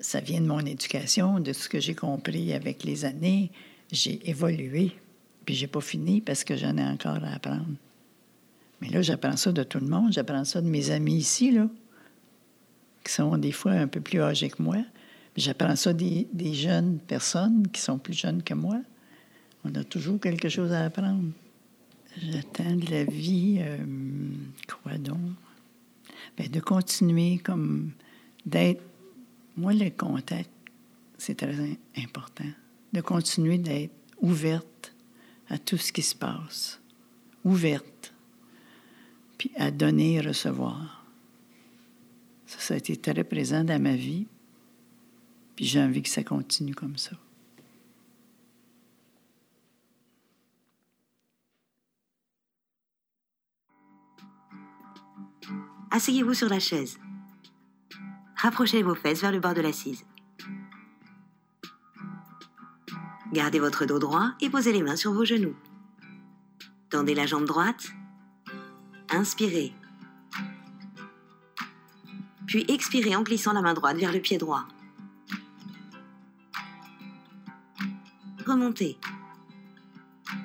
ça 0.00 0.20
vient 0.20 0.40
de 0.40 0.46
mon 0.46 0.60
éducation, 0.60 1.40
de 1.40 1.52
ce 1.52 1.68
que 1.68 1.80
j'ai 1.80 1.94
compris 1.94 2.52
avec 2.52 2.82
les 2.84 3.04
années. 3.04 3.50
J'ai 3.92 4.28
évolué, 4.28 4.92
puis 5.44 5.54
j'ai 5.54 5.66
pas 5.66 5.80
fini 5.80 6.20
parce 6.20 6.44
que 6.44 6.56
j'en 6.56 6.76
ai 6.76 6.84
encore 6.84 7.22
à 7.22 7.34
apprendre. 7.34 7.66
Mais 8.80 8.88
là, 8.88 9.02
j'apprends 9.02 9.36
ça 9.36 9.52
de 9.52 9.62
tout 9.62 9.80
le 9.80 9.86
monde. 9.86 10.12
J'apprends 10.12 10.44
ça 10.44 10.60
de 10.60 10.68
mes 10.68 10.90
amis 10.90 11.16
ici, 11.16 11.52
là, 11.52 11.68
qui 13.04 13.12
sont 13.12 13.36
des 13.38 13.52
fois 13.52 13.72
un 13.72 13.86
peu 13.86 14.00
plus 14.00 14.20
âgés 14.20 14.50
que 14.50 14.62
moi. 14.62 14.78
J'apprends 15.36 15.76
ça 15.76 15.92
des, 15.92 16.26
jeunes 16.54 16.98
personnes 16.98 17.68
qui 17.68 17.80
sont 17.80 17.98
plus 17.98 18.14
jeunes 18.14 18.42
que 18.42 18.54
moi. 18.54 18.80
On 19.64 19.74
a 19.74 19.84
toujours 19.84 20.18
quelque 20.20 20.48
chose 20.48 20.72
à 20.72 20.84
apprendre. 20.84 21.24
J'attends 22.22 22.76
de 22.76 22.90
la 22.90 23.04
vie, 23.04 23.58
euh, 23.60 23.78
quoi 24.82 24.96
donc? 24.98 25.18
Bien, 26.36 26.48
de 26.48 26.60
continuer 26.60 27.38
comme 27.38 27.92
d'être. 28.44 28.82
Moi, 29.56 29.72
le 29.74 29.90
contact, 29.90 30.50
c'est 31.18 31.36
très 31.36 31.78
important. 31.96 32.44
De 32.92 33.00
continuer 33.00 33.58
d'être 33.58 33.92
ouverte 34.20 34.94
à 35.48 35.58
tout 35.58 35.76
ce 35.76 35.92
qui 35.92 36.02
se 36.02 36.14
passe. 36.14 36.80
Ouverte 37.44 38.12
puis 39.38 39.50
à 39.56 39.70
donner 39.70 40.14
et 40.14 40.20
recevoir. 40.20 41.04
Ça, 42.46 42.58
ça 42.58 42.74
a 42.74 42.76
été 42.76 42.96
très 42.96 43.24
présent 43.24 43.64
dans 43.64 43.80
ma 43.80 43.96
vie, 43.96 44.26
puis 45.54 45.64
j'ai 45.64 45.80
envie 45.80 46.02
que 46.02 46.08
ça 46.08 46.22
continue 46.22 46.74
comme 46.74 46.96
ça. 46.96 47.12
Asseyez-vous 55.90 56.34
sur 56.34 56.48
la 56.48 56.58
chaise. 56.58 56.98
Rapprochez 58.36 58.82
vos 58.82 58.94
fesses 58.94 59.20
vers 59.20 59.32
le 59.32 59.40
bord 59.40 59.54
de 59.54 59.60
l'assise. 59.60 60.04
Gardez 63.32 63.58
votre 63.58 63.86
dos 63.86 63.98
droit 63.98 64.32
et 64.40 64.50
posez 64.50 64.72
les 64.72 64.82
mains 64.82 64.96
sur 64.96 65.12
vos 65.12 65.24
genoux. 65.24 65.56
Tendez 66.90 67.14
la 67.14 67.26
jambe 67.26 67.46
droite 67.46 67.92
Inspirez. 69.10 69.72
Puis 72.46 72.64
expirez 72.68 73.14
en 73.14 73.22
glissant 73.22 73.52
la 73.52 73.62
main 73.62 73.74
droite 73.74 73.96
vers 73.96 74.12
le 74.12 74.20
pied 74.20 74.38
droit. 74.38 74.66
Remontez. 78.46 78.98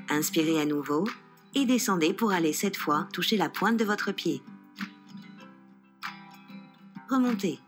Inspirez 0.10 0.62
à 0.62 0.66
nouveau 0.66 1.08
et 1.54 1.66
descendez 1.66 2.14
pour 2.14 2.32
aller 2.32 2.54
cette 2.54 2.78
fois 2.78 3.08
toucher 3.14 3.38
la 3.38 3.50
pointe 3.50 3.78
de 3.78 3.86
votre 3.86 4.12
pied. 4.12 4.42
Remontez. 7.12 7.60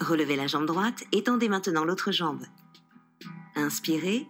Relevez 0.00 0.36
la 0.36 0.46
jambe 0.46 0.64
droite 0.64 1.04
et 1.12 1.22
tendez 1.22 1.50
maintenant 1.50 1.84
l'autre 1.84 2.10
jambe. 2.10 2.42
Inspirez, 3.54 4.26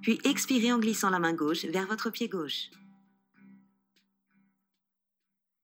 puis 0.00 0.20
expirez 0.24 0.72
en 0.72 0.78
glissant 0.78 1.10
la 1.10 1.18
main 1.18 1.32
gauche 1.32 1.64
vers 1.64 1.88
votre 1.88 2.10
pied 2.10 2.28
gauche. 2.28 2.70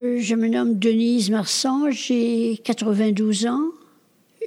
Euh, 0.02 0.18
je 0.18 0.34
me 0.34 0.48
nomme 0.48 0.76
Denise 0.76 1.30
Marsan, 1.30 1.92
j'ai 1.92 2.60
92 2.64 3.46
ans. 3.46 3.70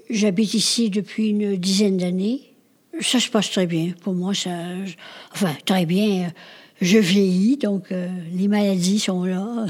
J'habite 0.10 0.54
ici 0.54 0.90
depuis 0.90 1.30
une 1.30 1.56
dizaine 1.56 1.96
d'années. 1.96 2.54
Ça 3.00 3.22
se 3.22 3.30
passe 3.30 3.50
très 3.50 3.66
bien. 3.66 3.94
Pour 4.02 4.14
moi, 4.14 4.34
ça. 4.34 4.52
Enfin, 5.34 5.54
très 5.66 5.86
bien. 5.86 6.34
Je 6.82 6.98
vieillis, 6.98 7.56
donc 7.56 7.94
euh, 7.94 8.10
les 8.34 8.50
maladies 8.50 9.00
sont 9.00 9.24
là. 9.24 9.68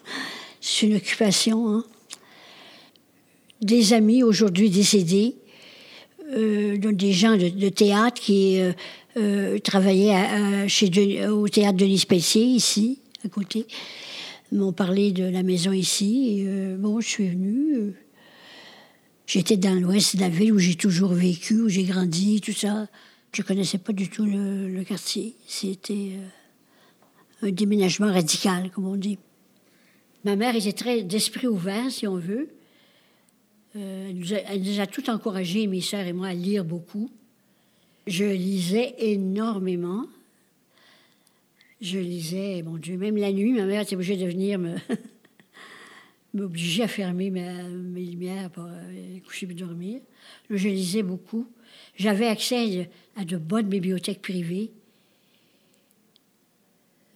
C'est 0.62 0.86
une 0.86 0.96
occupation. 0.96 1.68
Hein. 1.68 1.84
Des 3.62 3.92
amis 3.92 4.22
aujourd'hui 4.22 4.70
décédés, 4.70 5.36
euh, 6.34 6.76
des 6.76 7.12
gens 7.12 7.36
de, 7.36 7.68
théâtre 7.68 8.20
qui 8.20 8.60
euh, 8.60 8.72
euh 9.16 9.58
travaillaient 9.60 10.68
chez 10.68 11.26
au 11.28 11.48
théâtre 11.48 11.76
Denis 11.76 12.04
Pelletier, 12.08 12.44
ici, 12.44 12.98
à 13.24 13.28
côté 13.28 13.66
m'ont 14.50 14.72
parlé 14.72 15.12
de 15.12 15.24
la 15.24 15.42
maison 15.42 15.72
ici. 15.72 16.44
Bon, 16.78 17.00
je 17.00 17.08
suis 17.08 17.28
venue. 17.28 17.94
J'étais 19.26 19.56
dans 19.56 19.74
l'ouest 19.74 20.16
de 20.16 20.20
la 20.20 20.28
ville 20.28 20.52
où 20.52 20.58
j'ai 20.58 20.74
toujours 20.74 21.14
vécu, 21.14 21.62
où 21.62 21.68
j'ai 21.68 21.84
grandi, 21.84 22.40
tout 22.42 22.52
ça. 22.52 22.86
Je 23.32 23.40
connaissais 23.40 23.78
pas 23.78 23.94
du 23.94 24.10
tout 24.10 24.26
le, 24.26 24.82
quartier. 24.84 25.34
C'était 25.46 26.10
un 27.40 27.50
déménagement 27.50 28.12
radical, 28.12 28.70
comme 28.70 28.86
on 28.86 28.96
dit. 28.96 29.18
Ma 30.24 30.36
mère 30.36 30.54
était 30.54 30.72
très 30.72 31.02
d'esprit 31.02 31.46
ouvert, 31.46 31.90
si 31.90 32.06
on 32.06 32.16
veut. 32.16 32.50
Euh, 33.76 34.12
elle, 34.48 34.62
nous 34.62 34.80
a, 34.80 34.86
tout 34.86 35.08
encouragé, 35.08 35.66
mes 35.66 35.80
sœurs 35.80 36.06
et 36.06 36.12
moi, 36.12 36.28
à 36.28 36.34
lire 36.34 36.64
beaucoup. 36.64 37.10
Je 38.06 38.24
lisais 38.24 38.94
énormément 38.98 40.06
je 41.82 41.98
lisais, 41.98 42.62
mon 42.62 42.76
Dieu, 42.76 42.96
même 42.96 43.16
la 43.16 43.32
nuit, 43.32 43.52
ma 43.52 43.64
mère 43.64 43.82
était 43.82 43.96
obligée 43.96 44.16
de 44.16 44.26
venir 44.26 44.56
me 44.58 44.76
m'obliger 46.34 46.84
à 46.84 46.88
fermer 46.88 47.28
mes 47.28 48.04
lumières 48.04 48.50
pour 48.50 48.64
euh, 48.64 49.18
coucher 49.26 49.48
et 49.50 49.54
dormir. 49.54 50.00
Je 50.48 50.68
lisais 50.68 51.02
beaucoup. 51.02 51.46
J'avais 51.96 52.28
accès 52.28 52.88
à 53.16 53.24
de 53.24 53.36
bonnes 53.36 53.68
bibliothèques 53.68 54.22
privées, 54.22 54.70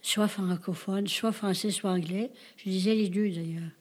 soit 0.01 0.27
francophones, 0.27 1.07
soit 1.07 1.31
français, 1.31 1.71
soit 1.71 1.91
anglais. 1.91 2.29
Je 2.57 2.69
lisais 2.69 2.93
les 2.93 3.07
deux 3.07 3.29
d'ailleurs. 3.29 3.71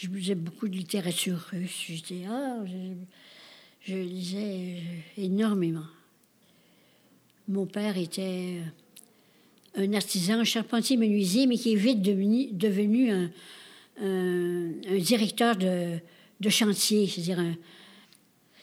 Je 0.00 0.08
lisais 0.08 0.34
beaucoup 0.34 0.66
de 0.66 0.76
littérature 0.76 1.36
russe. 1.50 1.84
J'étais, 1.88 2.22
ah, 2.26 2.56
je, 3.86 3.94
lisais 3.94 4.78
énormément. 5.18 5.84
Mon 7.48 7.66
père 7.66 7.98
était 7.98 8.62
un 9.74 9.92
artisan, 9.92 10.38
un 10.38 10.44
charpentier 10.44 10.96
menuisier, 10.96 11.46
mais 11.46 11.58
qui 11.58 11.74
est 11.74 11.76
vite 11.76 12.00
devenu, 12.00 13.10
un, 13.10 13.30
un, 14.00 14.70
un, 14.88 14.98
directeur 14.98 15.56
de, 15.56 16.00
chantier, 16.48 17.06
c'est-à-dire 17.06 17.44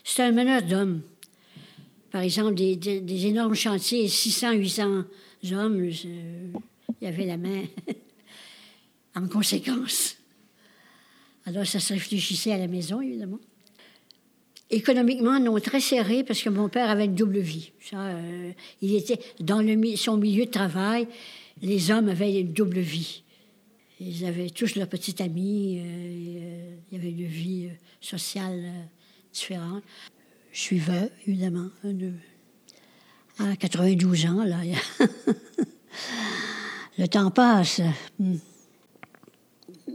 c'est 0.03 0.23
un 0.23 0.31
meneur 0.31 0.63
d'hommes. 0.63 1.03
Par 2.09 2.21
exemple, 2.21 2.55
des, 2.55 3.27
énormes 3.27 3.53
chantiers, 3.53 4.07
600, 4.07 4.53
800 4.53 5.03
hommes, 5.51 5.85
il 5.85 6.51
y 7.03 7.05
avait 7.05 7.27
la 7.27 7.37
main 7.37 7.61
en 9.15 9.27
conséquence. 9.27 10.17
Alors, 11.47 11.65
ça 11.65 11.79
se 11.79 11.93
réfléchissait 11.93 12.51
à 12.51 12.57
la 12.57 12.67
maison, 12.67 12.99
évidemment. 13.01 13.39
Économiquement, 14.69 15.39
non, 15.39 15.57
très 15.61 15.79
serré, 15.79 16.25
parce 16.25 16.41
que 16.41 16.49
mon 16.49 16.67
père 16.67 16.89
avait 16.89 17.05
une 17.05 17.15
double 17.15 17.39
vie. 17.39 17.71
Euh, 17.93 18.51
il 18.81 18.95
était 18.95 19.17
dans 19.39 19.61
le, 19.61 19.95
son 19.95 20.17
milieu 20.17 20.45
de 20.45 20.51
travail, 20.51 21.07
les 21.61 21.89
hommes 21.89 22.09
avaient 22.09 22.41
une 22.41 22.51
double 22.51 22.79
vie. 22.79 23.23
Ils 24.01 24.25
avaient 24.25 24.49
tous 24.49 24.75
leurs 24.75 24.89
petits 24.89 25.23
amis, 25.23 25.79
euh, 25.79 25.83
euh, 25.85 26.75
il 26.91 26.97
y 26.97 26.99
avait 26.99 27.11
une 27.11 27.25
vie 27.25 27.69
sociale 28.01 28.61
différente. 29.31 29.83
Je 30.51 30.59
suis 30.59 30.79
veuve, 30.79 31.09
évidemment, 31.25 31.69
de, 31.85 32.11
à 33.39 33.55
92 33.55 34.25
ans, 34.25 34.43
là. 34.43 34.57
le 36.97 37.07
temps 37.07 37.31
passe. 37.31 37.79
Hmm. 38.19 38.35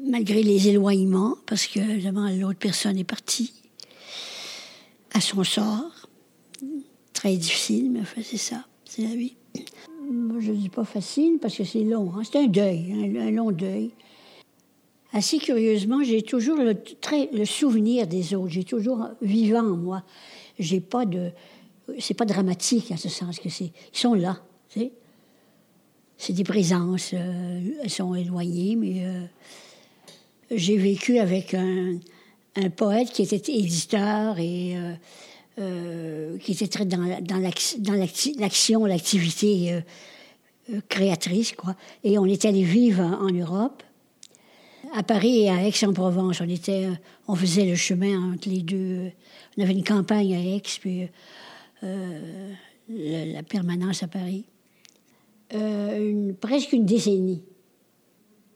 Malgré 0.05 0.43
les 0.43 0.69
éloignements, 0.69 1.37
parce 1.47 1.67
que, 1.67 1.79
évidemment, 1.79 2.29
l'autre 2.31 2.59
personne 2.59 2.99
est 2.99 3.05
partie 3.05 3.53
à 5.13 5.21
son 5.21 5.45
sort. 5.45 6.09
Très 7.13 7.37
difficile, 7.37 7.91
mais 7.91 8.01
enfin, 8.01 8.23
c'est 8.25 8.39
ça, 8.39 8.65
c'est 8.85 9.03
la 9.03 9.15
vie. 9.15 9.37
Moi, 10.11 10.41
je 10.41 10.51
ne 10.51 10.57
dis 10.57 10.69
pas 10.69 10.85
facile 10.85 11.39
parce 11.41 11.57
que 11.57 11.65
c'est 11.65 11.85
long. 11.85 12.13
Hein. 12.17 12.23
C'est 12.25 12.39
un 12.39 12.47
deuil, 12.47 13.17
un, 13.19 13.31
long 13.31 13.53
deuil. 13.53 13.91
Assez 15.13 15.39
curieusement, 15.39 16.03
j'ai 16.03 16.23
toujours 16.23 16.57
le, 16.57 16.75
très, 17.01 17.29
le 17.33 17.45
souvenir 17.45 18.07
des 18.07 18.35
autres. 18.35 18.49
J'ai 18.49 18.65
toujours 18.65 19.09
vivant 19.21 19.61
en 19.61 19.77
moi. 19.77 20.03
J'ai 20.59 20.81
pas 20.81 21.05
de. 21.05 21.31
C'est 21.99 22.15
pas 22.15 22.25
dramatique 22.25 22.91
en 22.93 22.97
ce 22.97 23.09
sens 23.09 23.39
que 23.39 23.49
c'est. 23.49 23.73
Ils 23.93 23.99
sont 23.99 24.15
là, 24.15 24.41
tu 24.71 24.81
sais. 24.81 24.93
C'est 26.17 26.33
des 26.33 26.45
présences. 26.45 27.11
euh, 27.15 27.61
elles 27.83 27.91
sont 27.91 28.15
éloignées, 28.15 28.77
mais 28.77 29.05
euh, 29.05 29.25
j'ai 30.55 30.77
vécu 30.77 31.19
avec 31.19 31.55
un, 31.55 31.99
poète 32.77 33.11
qui 33.11 33.23
était 33.23 33.53
éditeur 33.53 34.39
et 34.39 34.77
euh, 34.77 34.93
euh, 35.59 36.39
qui 36.39 36.53
était 36.53 36.67
très 36.67 36.85
dans, 36.85 37.21
dans 37.23 37.39
l'ac- 37.39 37.77
dans 37.79 37.95
l'acti- 37.95 38.35
l'action, 38.39 38.85
l'activité 38.85 39.73
euh, 40.71 40.81
créatrice, 40.89 41.53
quoi. 41.53 41.75
Et 42.05 42.19
on 42.19 42.27
est 42.27 42.45
allé 42.45 42.63
vivre 42.63 43.03
en, 43.03 43.31
Europe, 43.31 43.83
à 44.95 45.03
Paris 45.03 45.45
et 45.45 45.51
à 45.51 45.67
Aix-en-Provence. 45.67 46.41
On 46.41 46.49
était, 46.49 46.89
on 47.27 47.35
faisait 47.35 47.65
le 47.65 47.75
chemin 47.75 48.33
entre 48.33 48.49
les 48.49 48.63
deux. 48.63 49.11
On 49.57 49.63
avait 49.63 49.73
une 49.73 49.85
campagne 49.85 50.35
à 50.35 50.41
Aix, 50.41 50.63
puis 50.81 51.09
la, 52.89 53.43
permanence 53.43 54.03
à 54.03 54.09
Paris. 54.09 54.45
Presque 56.41 56.73
une 56.73 56.87
décennie. 56.87 57.43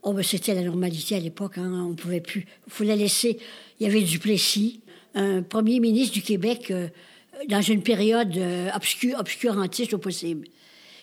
Oh, 0.08 0.12
ben, 0.12 0.22
c'était 0.22 0.54
la 0.54 0.62
normalité 0.62 1.16
à 1.16 1.18
l'époque. 1.18 1.58
Hein. 1.58 1.84
On 1.84 1.90
ne 1.90 1.94
pouvait 1.94 2.20
plus. 2.20 2.46
Il 2.68 2.72
fallait 2.72 2.94
laisser. 2.94 3.38
Il 3.80 3.88
y 3.88 3.90
avait 3.90 4.02
Duplessis, 4.02 4.80
un 5.14 5.42
premier 5.42 5.80
ministre 5.80 6.14
du 6.14 6.22
Québec, 6.22 6.70
euh, 6.70 6.86
dans 7.48 7.60
une 7.60 7.82
période 7.82 8.36
euh, 8.36 8.70
obscur- 8.70 9.18
obscurantiste 9.18 9.94
au 9.94 9.98
possible, 9.98 10.46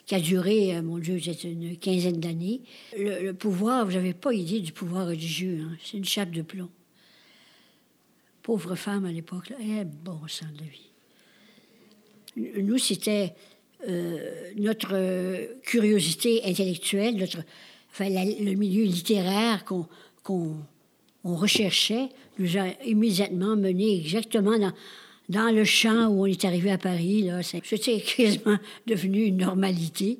qui 0.05 0.15
a 0.15 0.21
duré, 0.21 0.77
euh, 0.77 0.81
mon 0.81 0.99
Dieu, 0.99 1.19
c'est 1.21 1.43
une 1.43 1.75
quinzaine 1.75 2.21
d'années. 2.21 2.61
Le, 2.97 3.33
pouvoir, 3.33 3.85
vous 3.85 3.91
n'avez 3.91 4.13
pas 4.13 4.31
idée 4.33 4.61
du 4.61 4.71
pouvoir 4.71 5.07
religieux. 5.07 5.59
hein. 5.65 5.75
C'est 5.83 5.97
une 5.97 6.05
chape 6.05 6.31
de 6.31 6.41
plomb. 6.41 6.69
Pauvre 8.41 8.75
femme 8.75 9.03
à 9.03 9.11
l'époque. 9.11 9.51
Eh, 9.59 9.83
bon 9.83 10.17
sang 10.29 10.45
de 10.55 10.61
la 10.61 12.47
vie. 12.47 12.63
Nous, 12.63 12.77
c'était 12.77 13.33
euh, 13.89 14.51
notre 14.55 15.59
curiosité 15.63 16.41
intellectuelle, 16.45 17.17
notre, 17.17 17.39
enfin, 17.93 18.09
le 18.09 18.53
milieu 18.55 18.83
littéraire 18.83 19.63
qu'on 19.65 20.57
on 21.23 21.35
recherchait, 21.35 22.09
nous 22.39 22.57
a 22.57 22.67
immédiatement 22.85 23.55
menés 23.55 23.97
exactement 23.97 24.57
dans, 24.57 24.73
dans 25.29 25.53
le 25.53 25.63
champ 25.63 26.07
où 26.07 26.23
on 26.23 26.25
est 26.25 26.43
arrivé 26.45 26.71
à 26.71 26.77
Paris. 26.77 27.29
C'était 27.63 28.01
quasiment 28.01 28.57
devenu 28.87 29.25
une 29.25 29.37
normalité. 29.37 30.19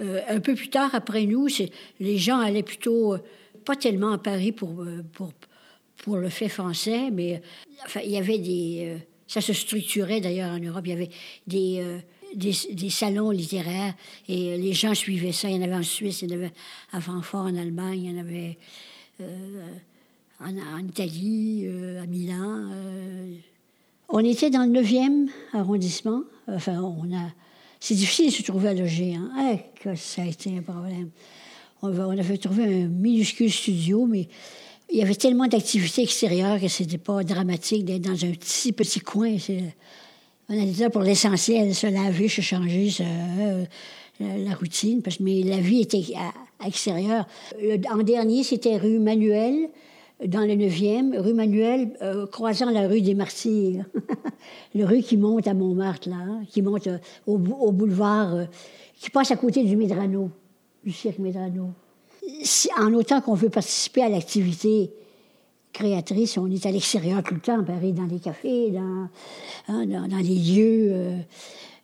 Euh, 0.00 0.20
un 0.28 0.40
peu 0.40 0.54
plus 0.54 0.68
tard, 0.68 0.94
après 0.94 1.24
nous, 1.24 1.48
les 2.00 2.18
gens 2.18 2.38
allaient 2.38 2.62
plutôt, 2.62 3.14
euh, 3.14 3.18
pas 3.64 3.76
tellement 3.76 4.12
à 4.12 4.18
Paris 4.18 4.52
pour, 4.52 4.82
euh, 4.82 5.02
pour, 5.12 5.32
pour 5.98 6.16
le 6.16 6.28
fait 6.28 6.48
français, 6.48 7.10
mais 7.10 7.40
enfin, 7.84 8.00
il 8.04 8.10
y 8.10 8.18
avait 8.18 8.38
des... 8.38 8.98
ça 9.26 9.40
se 9.40 9.54
structurait 9.54 10.20
d'ailleurs 10.20 10.50
en 10.50 10.58
Europe. 10.58 10.82
Il 10.84 10.90
y 10.90 10.92
avait 10.92 11.10
des, 11.46 11.82
des, 12.36 12.90
salons 12.90 13.30
littéraires 13.30 13.94
et 14.28 14.52
euh, 14.52 14.56
les 14.56 14.72
gens 14.72 14.94
suivaient 14.94 15.32
ça. 15.32 15.48
Il 15.48 15.56
y 15.56 15.58
en 15.58 15.62
avait 15.62 15.74
en 15.74 15.82
Suisse, 15.82 16.22
il 16.22 16.30
y 16.30 16.32
en 16.32 16.36
avait 16.36 16.52
à 16.92 17.00
Francfort, 17.00 17.46
en 17.46 17.56
Allemagne, 17.56 18.02
il 18.04 18.10
y 18.10 18.14
en 18.14 18.20
avait 18.20 18.58
euh, 19.20 19.66
en, 20.40 20.78
Italie, 20.86 21.62
euh, 21.64 22.02
à 22.02 22.06
Milan. 22.06 22.68
On 24.08 24.20
était 24.20 24.50
dans 24.50 24.70
le 24.70 24.80
9e 24.80 25.28
arrondissement. 25.52 26.22
Enfin, 26.46 26.80
on 26.80 27.12
a... 27.16 27.30
C'est 27.80 27.94
difficile 27.94 28.26
de 28.26 28.32
se 28.32 28.42
trouver 28.42 28.68
à 28.68 28.74
loger. 28.74 29.14
Hein? 29.14 29.58
Eh, 29.84 29.96
ça 29.96 30.22
a 30.22 30.26
été 30.26 30.56
un 30.56 30.62
problème. 30.62 31.10
On, 31.82 31.90
va- 31.90 32.08
on 32.08 32.16
avait 32.16 32.38
trouvé 32.38 32.82
un 32.82 32.88
minuscule 32.88 33.50
studio, 33.50 34.06
mais 34.06 34.28
il 34.90 34.98
y 34.98 35.02
avait 35.02 35.14
tellement 35.14 35.46
d'activités 35.46 36.02
extérieures 36.02 36.60
que 36.60 36.68
c'était 36.68 36.98
pas 36.98 37.22
dramatique 37.24 37.84
d'être 37.84 38.02
dans 38.02 38.24
un 38.24 38.30
petit, 38.30 38.72
petit 38.72 39.00
coin. 39.00 39.36
On 40.48 40.54
était 40.54 40.82
là 40.82 40.90
pour 40.90 41.02
l'essentiel, 41.02 41.74
se 41.74 41.86
laver, 41.88 42.28
se 42.28 42.40
changer, 42.40 42.90
euh, 43.00 43.64
la, 44.20 44.38
la 44.38 44.54
routine, 44.54 45.02
parce, 45.02 45.18
mais 45.20 45.42
la 45.42 45.56
vie 45.58 45.80
était 45.80 46.04
à, 46.16 46.66
extérieure. 46.66 47.26
En 47.92 47.98
dernier, 47.98 48.44
c'était 48.44 48.76
rue 48.76 48.98
Manuel, 49.00 49.68
dans 50.24 50.40
le 50.40 50.54
9e, 50.54 51.18
rue 51.18 51.34
Manuel, 51.34 51.90
euh, 52.00 52.26
croisant 52.26 52.70
la 52.70 52.86
rue 52.86 53.00
des 53.02 53.14
Martyrs. 53.14 53.84
le 54.74 54.84
rue 54.84 55.02
qui 55.02 55.16
monte 55.16 55.46
à 55.48 55.54
Montmartre, 55.54 56.08
hein, 56.08 56.42
qui 56.48 56.62
monte 56.62 56.86
euh, 56.86 56.98
au, 57.26 57.38
bou- 57.38 57.56
au 57.60 57.72
boulevard, 57.72 58.46
qui 58.98 59.10
passe 59.10 59.30
à 59.32 59.36
côté 59.36 59.64
du 59.64 59.76
Médrano, 59.76 60.30
du 60.84 60.92
cirque 60.92 61.18
Médrano. 61.18 61.70
En 62.78 62.94
autant 62.94 63.20
qu'on 63.20 63.34
veut 63.34 63.50
participer 63.50 64.02
à 64.02 64.08
l'activité 64.08 64.90
créatrice, 65.76 66.38
on 66.38 66.50
est 66.50 66.64
à 66.64 66.70
l'extérieur 66.70 67.22
tout 67.22 67.34
le 67.34 67.40
temps, 67.40 67.60
à 67.60 67.62
Paris, 67.62 67.92
dans 67.92 68.06
les 68.06 68.18
cafés, 68.18 68.70
dans, 68.70 69.08
hein, 69.68 69.86
dans, 69.86 70.16
les 70.16 70.34
lieux, 70.34 70.88
euh, 70.90 71.18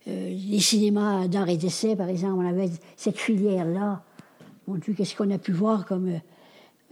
euh, 0.08 0.34
les 0.50 0.60
cinémas 0.60 1.28
d'art 1.28 1.50
et 1.50 1.58
d'essai, 1.58 1.94
par 1.94 2.08
exemple, 2.08 2.42
on 2.42 2.48
avait 2.48 2.70
cette 2.96 3.18
filière-là. 3.18 4.02
Mon 4.66 4.76
Dieu, 4.76 4.94
qu'est-ce 4.96 5.14
qu'on 5.14 5.30
a 5.30 5.36
pu 5.36 5.52
voir 5.52 5.84
comme 5.84 6.08
euh, 6.08 6.18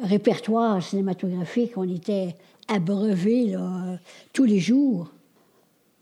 répertoire 0.02 0.82
cinématographique? 0.82 1.72
On 1.76 1.88
était 1.88 2.36
abreuvés 2.68 3.56
tous 4.34 4.44
les 4.44 4.60
jours. 4.60 5.10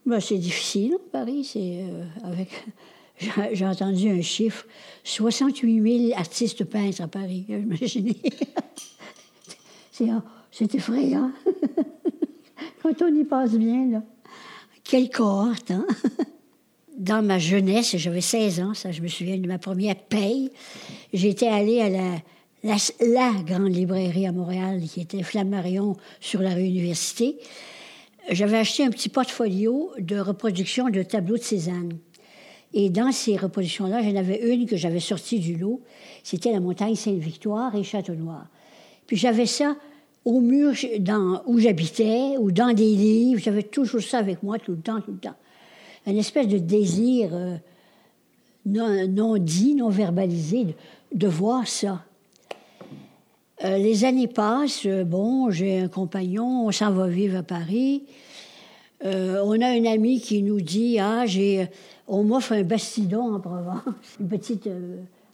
Ben, 0.04 0.18
c'est 0.18 0.38
difficile, 0.38 0.94
hein, 0.94 1.02
Paris. 1.12 1.44
C'est 1.44 1.84
avec. 2.24 2.48
J'ai 3.52 3.66
entendu 3.66 4.10
un 4.10 4.20
chiffre 4.20 4.64
68 5.04 6.08
000 6.08 6.18
artistes 6.18 6.64
peintres 6.64 7.02
à 7.02 7.08
Paris. 7.08 7.44
Imaginez. 7.48 8.16
c'est 9.92 10.10
c'est 10.50 10.74
effrayant. 10.74 11.30
Quand 12.82 13.02
on 13.02 13.14
y 13.14 13.24
passe 13.24 13.54
bien, 13.54 13.86
là. 13.90 14.02
Quelle 14.84 15.10
cohorte, 15.10 15.70
hein? 15.70 15.86
Dans 16.96 17.24
ma 17.24 17.38
jeunesse, 17.38 17.96
j'avais 17.96 18.20
16 18.20 18.60
ans, 18.60 18.74
ça, 18.74 18.90
je 18.90 19.02
me 19.02 19.08
souviens 19.08 19.38
de 19.38 19.46
ma 19.46 19.58
première 19.58 19.94
paye. 19.94 20.50
J'étais 21.12 21.46
allée 21.46 21.80
à 21.80 21.88
la, 22.64 23.32
grande 23.46 23.72
librairie 23.72 24.26
à 24.26 24.32
Montréal, 24.32 24.80
qui 24.82 25.02
était 25.02 25.22
Flammarion 25.22 25.96
sur 26.18 26.40
la 26.40 26.54
rue 26.54 26.64
Université. 26.64 27.36
J'avais 28.30 28.56
acheté 28.56 28.84
un 28.84 28.90
petit 28.90 29.08
portfolio 29.08 29.92
de 29.98 30.18
reproduction 30.18 30.88
de 30.88 31.02
tableaux 31.02 31.36
de 31.36 31.42
Cézanne. 31.42 31.98
Et 32.74 32.90
dans 32.90 33.12
ces 33.12 33.36
reproductions-là, 33.36 34.02
j'en 34.02 34.16
avais 34.16 34.52
une 34.52 34.66
que 34.66 34.76
j'avais 34.76 35.00
sortie 35.00 35.38
du 35.38 35.56
lot. 35.56 35.80
C'était 36.24 36.52
la 36.52 36.60
montagne 36.60 36.96
Sainte-Victoire 36.96 37.74
et 37.76 37.84
Château-Noir. 37.84 38.46
Puis 39.06 39.16
j'avais 39.16 39.46
ça 39.46 39.76
au 40.28 40.40
mur 40.40 40.74
où 41.46 41.58
j'habitais 41.58 42.36
ou 42.38 42.52
dans 42.52 42.74
des 42.74 42.94
livres. 42.94 43.40
J'avais 43.40 43.62
toujours 43.62 44.02
ça 44.02 44.18
avec 44.18 44.42
moi 44.42 44.58
tout 44.58 44.72
le 44.72 44.78
temps, 44.78 45.00
tout 45.00 45.12
le 45.12 45.18
temps. 45.18 45.36
Une 46.06 46.18
espèce 46.18 46.46
de 46.48 46.58
désir 46.58 47.30
euh, 47.32 47.56
non, 48.66 49.38
dit, 49.38 49.74
non 49.74 49.88
verbalisé, 49.88 50.76
de, 51.14 51.26
voir 51.26 51.66
ça. 51.66 52.04
Euh, 53.64 53.78
les 53.78 54.04
années 54.04 54.28
passent. 54.28 54.84
euh, 54.84 55.02
bon, 55.04 55.50
j'ai 55.50 55.80
un 55.80 55.88
compagnon, 55.88 56.66
on 56.66 56.72
s'en 56.72 56.90
va 56.90 57.08
vivre 57.08 57.38
à 57.38 57.42
Paris. 57.42 58.02
On 59.02 59.60
a 59.62 59.68
un 59.68 59.84
ami 59.86 60.20
qui 60.20 60.42
nous 60.42 60.60
dit 60.60 60.98
Ah, 60.98 61.24
on 62.06 62.24
m'offre 62.24 62.52
un 62.52 62.64
bastidon 62.64 63.34
en 63.34 63.40
Provence, 63.40 63.80
une 64.20 64.28
petite 64.28 64.68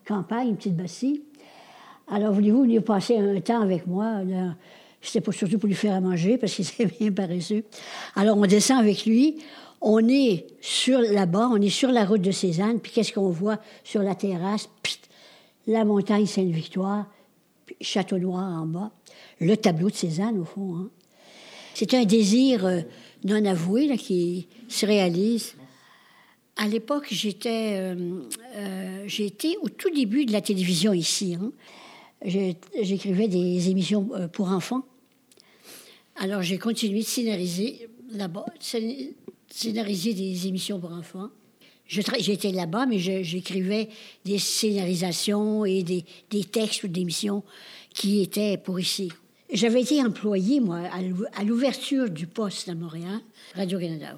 campagne, 0.07 0.51
une 0.51 0.57
petite 0.57 0.77
bastille. 0.77 1.23
Alors, 2.07 2.33
voulez-vous 2.33 2.63
venir 2.63 2.85
passer 2.85 3.17
un 3.17 3.41
temps 3.41 3.63
avec 3.63 3.87
moi? 3.87 4.21
C'était 5.05 5.21
pas 5.21 5.33
surtout 5.33 5.59
pour 5.59 5.69
lui 5.69 5.75
faire 5.75 5.95
à 5.95 6.01
manger 6.01 6.39
parce 6.39 6.55
qu'il 6.55 6.65
était 6.81 6.87
bien 6.87 7.13
paresseux. 7.13 7.65
Alors, 8.17 8.37
on 8.37 8.47
descend 8.47 8.79
avec 8.79 9.05
lui. 9.07 9.37
On 9.81 10.09
est 10.09 10.47
sur 10.61 10.99
là-bas, 10.99 11.51
on 11.53 11.61
est 11.61 11.69
sur 11.69 11.91
la 11.91 12.07
route 12.07 12.23
de 12.23 12.31
Cézanne. 12.31 12.81
Puis 12.81 12.91
qu'est-ce 12.93 13.13
qu'on 13.13 13.31
voit 13.31 13.59
sur 13.85 14.03
la 14.03 14.15
terrasse? 14.15 14.69
Psst, 14.83 15.11
la 15.67 15.85
montagne 15.85 16.27
Sainte-Victoire, 16.27 17.07
puis 17.67 17.77
Château-Noir 17.81 18.63
en 18.63 18.67
bas. 18.67 18.91
Le 19.41 19.57
tableau 19.57 19.91
de 19.91 19.95
Cézanne, 19.95 20.39
au 20.39 20.45
fond. 20.45 20.77
Hein. 20.77 20.91
C'est 21.75 21.93
un 21.95 22.05
désir 22.05 22.65
euh, 22.65 22.81
non 23.25 23.45
avoué 23.45 23.95
qui 23.97 24.47
se 24.69 24.87
réalise. 24.87 25.55
À 26.57 26.69
l'époque, 26.69 27.09
j'étais, 27.11 27.73
euh, 27.75 28.21
euh, 28.57 29.05
j'étais 29.07 29.57
au 29.61 29.69
tout 29.69 29.91
début 29.91 30.25
de 30.25 30.33
la 30.33 30.41
télévision 30.41 30.93
ici. 30.93 31.37
hein. 31.39 31.51
J'écrivais 32.25 33.29
des 33.29 33.69
émissions 33.69 34.09
pour 34.33 34.49
enfants. 34.49 34.83
Alors, 36.17 36.43
j'ai 36.43 36.59
continué 36.59 37.01
de 37.01 37.05
scénariser 37.05 37.89
là-bas, 38.13 38.47
scén- 38.61 39.13
scénariser 39.51 40.15
des 40.15 40.47
émissions 40.47 40.79
pour 40.79 40.93
enfants. 40.93 41.31
J'étais 41.87 42.51
là-bas, 42.53 42.87
mais 42.87 42.99
j'écrivais 42.99 43.89
des 44.25 44.39
scénarisations 44.39 45.65
et 45.65 45.83
des, 45.83 46.05
des 46.31 46.45
textes 46.45 46.87
d'émissions 46.87 47.43
qui 47.93 48.23
étaient 48.23 48.57
pour 48.57 48.81
ici. 48.81 49.11
J'avais 49.53 49.83
été 49.83 50.03
employée, 50.03 50.61
moi, 50.61 50.79
à 50.93 51.03
l'ou- 51.03 51.27
à 51.35 51.45
l'ouverture 51.45 52.09
du 52.09 52.27
poste 52.27 52.69
à 52.69 52.75
Montréal, 52.75 53.21
Radio-Canada. 53.55 54.17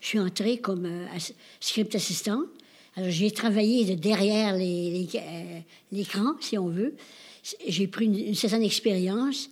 Je 0.00 0.06
suis 0.06 0.18
entrée 0.18 0.58
comme 0.58 0.86
euh, 0.86 1.06
script 1.60 1.94
assistant. 1.94 2.42
Alors, 2.96 3.10
j'ai 3.10 3.30
travaillé 3.30 3.84
de 3.84 3.94
derrière 3.94 4.56
les- 4.56 4.90
les- 4.90 5.08
euh, 5.20 5.60
l'écran, 5.92 6.32
si 6.40 6.58
on 6.58 6.68
veut. 6.68 6.96
j'ai 7.68 7.86
pris 7.86 8.06
une 8.06 8.34
certaine 8.34 8.62
expérience 8.64 9.48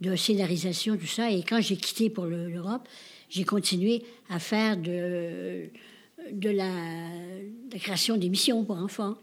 de 0.00 0.16
scénarisation, 0.16 0.96
tout 0.96 1.06
ça. 1.06 1.30
Et 1.30 1.42
quand 1.42 1.60
j'ai 1.60 1.76
quitté 1.76 2.10
pour 2.10 2.24
le- 2.26 2.48
l'Europe, 2.48 2.88
j'ai 3.28 3.44
continué 3.44 4.02
à 4.28 4.38
faire 4.38 4.76
de, 4.76 5.70
la, 6.32 7.78
création 7.78 8.16
d'émissions 8.16 8.64
pour 8.64 8.76
enfants. 8.76 9.16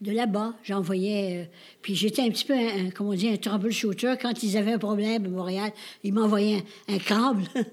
De 0.00 0.10
là-bas, 0.10 0.54
j'envoyais. 0.64 1.42
euh, 1.42 1.44
puis 1.80 1.94
j'étais 1.94 2.22
un 2.22 2.28
petit 2.30 2.44
peu, 2.44 2.54
un, 2.54 2.90
comment 2.90 3.14
troubleshooter. 3.40 4.14
Quand 4.20 4.42
ils 4.42 4.56
avaient 4.56 4.72
un 4.72 4.78
problème 4.78 5.24
à 5.24 5.28
Montréal, 5.28 5.72
ils 6.02 6.12
m'envoyaient 6.12 6.62
un, 6.88 6.94
un 6.94 6.98
câble. 6.98 7.44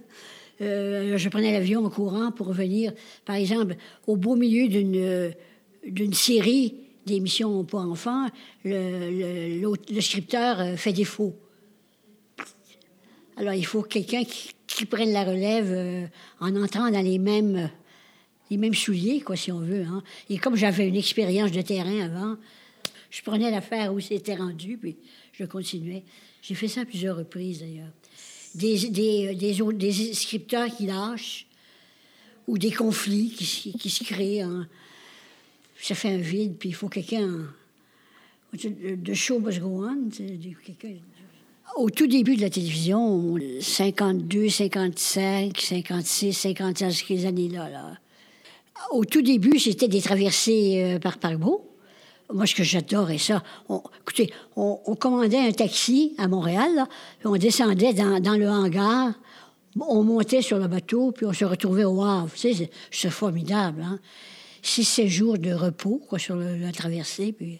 Euh, 0.62 1.18
je 1.18 1.28
prenais 1.30 1.54
l'avion 1.54 1.84
en 1.84 1.90
courant 1.90 2.32
pour 2.32 2.54
venir, 2.54 2.94
par 3.26 3.36
exemple, 3.36 3.76
au 4.06 4.16
beau 4.16 4.36
milieu 4.36 4.68
d'une 4.68 4.96
euh, 4.96 5.32
série 6.14 6.76
d'émissions 7.08 7.64
pour 7.64 7.80
enfants, 7.80 8.28
le, 8.64 9.66
scripteur 10.02 10.78
fait 10.78 10.94
défaut. 10.94 11.36
Alors, 13.42 13.56
il 13.56 13.66
faut 13.66 13.82
quelqu'un 13.82 14.24
qui, 14.24 14.86
prenne 14.86 15.12
la 15.12 15.24
relève 15.24 15.72
euh, 15.72 16.06
en 16.40 16.56
entrant 16.56 16.92
dans 16.92 17.02
les 17.02 17.18
mêmes, 17.18 17.72
les 18.52 18.58
mêmes 18.58 18.76
souliers, 18.76 19.22
quoi, 19.22 19.36
si 19.36 19.52
on 19.52 19.60
veut. 19.62 19.82
hein. 19.82 20.04
Et 20.30 20.38
comme 20.38 20.56
j'avais 20.56 20.88
une 20.88 20.96
expérience 20.96 21.52
de 21.52 21.62
terrain 21.62 22.02
avant, 22.02 22.38
je 23.10 23.22
prenais 23.24 23.50
l'affaire 23.50 23.96
où 23.96 24.00
c'était 24.00 24.36
rendu, 24.36 24.78
puis 24.78 24.96
je 25.34 25.46
continuais. 25.46 26.04
J'ai 26.44 26.54
fait 26.54 26.68
ça 26.68 26.82
à 26.82 26.86
plusieurs 26.86 27.18
reprises, 27.18 27.62
d'ailleurs. 27.62 27.90
Des, 28.54 28.90
des, 28.90 29.34
des 29.34 30.14
scripteurs 30.14 30.76
qui 30.76 30.86
lâchent, 30.86 31.48
ou 32.48 32.60
des 32.60 32.72
conflits 32.72 33.32
qui, 33.32 33.74
qui 33.74 33.90
se 33.90 34.04
créent. 34.04 34.42
hein. 34.42 34.68
Ça 35.82 35.96
fait 35.96 36.10
un 36.10 36.18
vide, 36.18 36.58
puis 36.60 36.70
il 36.70 36.76
faut 36.76 36.90
quelqu'un... 36.90 37.48
De 38.54 39.14
show 39.16 39.40
must 39.40 39.60
go 39.62 39.88
on. 39.88 40.10
quelqu'un- 40.12 41.00
au 41.78 41.90
tout 41.90 42.08
début 42.08 42.36
de 42.36 42.42
la 42.42 42.50
télévision, 42.50 43.36
52, 43.60 44.50
55, 44.50 45.58
56, 45.58 46.34
57, 46.34 46.92
ces 46.92 47.26
années-là. 47.26 47.70
Là. 47.70 47.98
Au 48.92 49.06
tout 49.06 49.22
début, 49.22 49.60
c'était 49.60 49.88
des 49.88 50.02
traversées 50.02 50.84
euh, 50.84 51.00
par 51.00 51.18
paquebot. 51.18 51.68
Moi, 52.34 52.46
ce 52.46 52.56
que 52.56 52.64
j'adorais 52.64 53.18
ça, 53.18 53.44
on, 53.68 53.82
écoutez, 54.02 54.32
on, 54.56 54.96
commandait 54.96 55.40
un 55.40 55.52
taxi 55.52 56.16
à 56.18 56.30
Montréal, 56.30 56.86
on 57.26 57.36
descendait 57.36 57.94
dans, 57.94 58.38
le 58.38 58.50
hangar, 58.50 59.14
on 59.80 60.04
montait 60.04 60.42
sur 60.42 60.58
le 60.58 60.68
bateau, 60.68 61.12
puis 61.12 61.26
on 61.26 61.34
se 61.34 61.44
retrouvait 61.44 61.84
au 61.84 62.02
Havre. 62.02 62.32
C'est- 62.36 62.70
formidable, 63.10 63.82
hein? 63.82 64.00
Six, 64.62 64.86
sept 64.86 65.08
jours 65.08 65.40
de 65.40 65.52
repos, 65.52 66.02
sur 66.18 66.36
la 66.36 66.72
traversée, 66.72 67.34
puis 67.34 67.60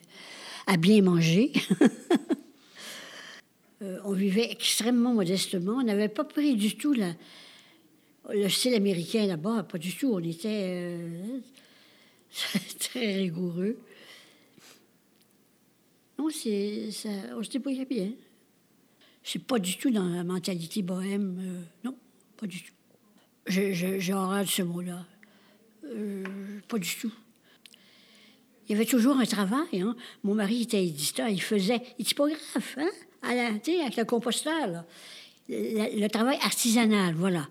à 0.68 0.78
bien 0.78 1.02
manger. 1.02 1.52
Euh, 3.82 3.98
on 4.04 4.12
vivait 4.14 4.52
extrêmement 4.52 5.14
modestement. 5.14 5.74
On 5.74 5.84
n'avait 5.84 6.10
pas 6.10 6.24
pris 6.24 6.56
du 6.56 6.76
tout 6.78 6.94
le 8.30 8.48
style 8.50 8.76
américain 8.76 9.26
là-bas, 9.26 9.64
pas 9.64 9.78
du 9.80 9.96
tout. 9.96 10.12
On 10.14 10.20
était 10.20 10.48
euh, 10.50 11.40
très 12.80 13.16
rigoureux. 13.16 13.78
Non, 16.20 16.30
c'est, 16.30 16.92
ça, 16.92 17.10
on 17.36 17.42
se 17.44 17.50
débrouillait 17.50 17.86
bien. 17.86 18.12
C'est 19.24 19.44
pas 19.44 19.60
du 19.60 19.78
tout 19.78 19.90
dans 19.92 20.08
la 20.08 20.24
mentalité 20.24 20.82
bohème. 20.82 21.38
euh, 21.42 21.62
non, 21.84 21.96
pas 22.38 22.46
du 22.48 22.62
tout. 22.62 22.74
Je- 23.48 23.74
je- 23.74 24.00
J'ai 24.00 24.14
ce 24.46 24.62
mot-là. 24.62 25.06
Pas 26.68 26.78
du 26.80 26.96
tout. 26.96 27.12
Il 28.68 28.72
y 28.72 28.76
avait 28.76 28.86
toujours 28.86 29.18
un 29.18 29.26
travail. 29.26 29.82
Hein. 29.82 29.96
Mon 30.24 30.36
mari 30.36 30.62
était 30.62 30.86
éditeur, 30.86 31.28
il 31.28 31.42
faisait, 31.42 31.82
il 32.00 32.06
typographe, 32.06 32.78
hein, 32.78 32.90
avec 33.24 33.98
le 33.98 34.04
composteur. 34.04 34.68
là. 34.68 34.86
Le, 35.50 36.08
travail 36.08 36.38
artisanal, 36.42 37.14
voilà. 37.14 37.48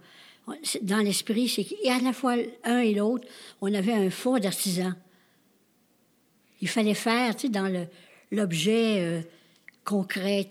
Dans 0.83 0.99
l'esprit, 0.99 1.49
c'est 1.49 1.65
qu'à 1.65 1.99
la 2.01 2.13
fois 2.13 2.37
l'un 2.65 2.81
et 2.81 2.95
l'autre, 2.95 3.29
on 3.61 3.73
avait 3.73 3.93
un 3.93 4.11
fond 4.11 4.39
d'artisan. 4.39 4.93
Il 6.61 6.69
fallait 6.69 6.95
faire, 6.95 7.37
tu 7.37 7.43
sais, 7.43 7.49
dans 7.49 7.87
l'objet 8.31 9.01
euh, 9.01 9.21
concret. 9.85 10.49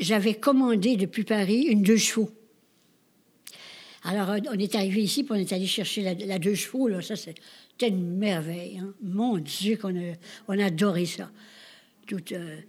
J'avais 0.00 0.34
commandé 0.34 0.96
depuis 0.96 1.24
Paris 1.24 1.62
une 1.62 1.82
deux 1.82 1.96
chevaux. 1.96 2.30
Alors, 4.04 4.34
on 4.48 4.58
est 4.58 4.74
arrivé 4.74 5.02
ici, 5.02 5.24
puis 5.24 5.32
on 5.32 5.40
est 5.40 5.52
allé 5.52 5.66
chercher 5.66 6.14
la, 6.14 6.38
deux 6.38 6.54
chevaux. 6.54 7.00
Ça, 7.00 7.16
c'était 7.16 7.88
une 7.88 8.16
merveille. 8.16 8.78
hein. 8.78 8.94
Mon 9.02 9.38
Dieu, 9.38 9.76
qu'on 9.76 9.94
a, 9.96 10.14
on 10.48 10.58
a 10.58 10.66
adoré 10.66 11.06
ça. 11.06 11.30
Tout, 12.06 12.22
euh, 12.32 12.60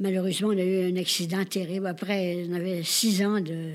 malheureusement, 0.00 0.48
on 0.48 0.58
a 0.58 0.62
eu 0.64 0.90
un 0.92 0.96
accident 0.96 1.44
terrible. 1.44 1.86
Après, 1.86 2.44
on 2.48 2.54
avait 2.54 2.82
six 2.82 3.22
ans 3.24 3.40
de, 3.40 3.72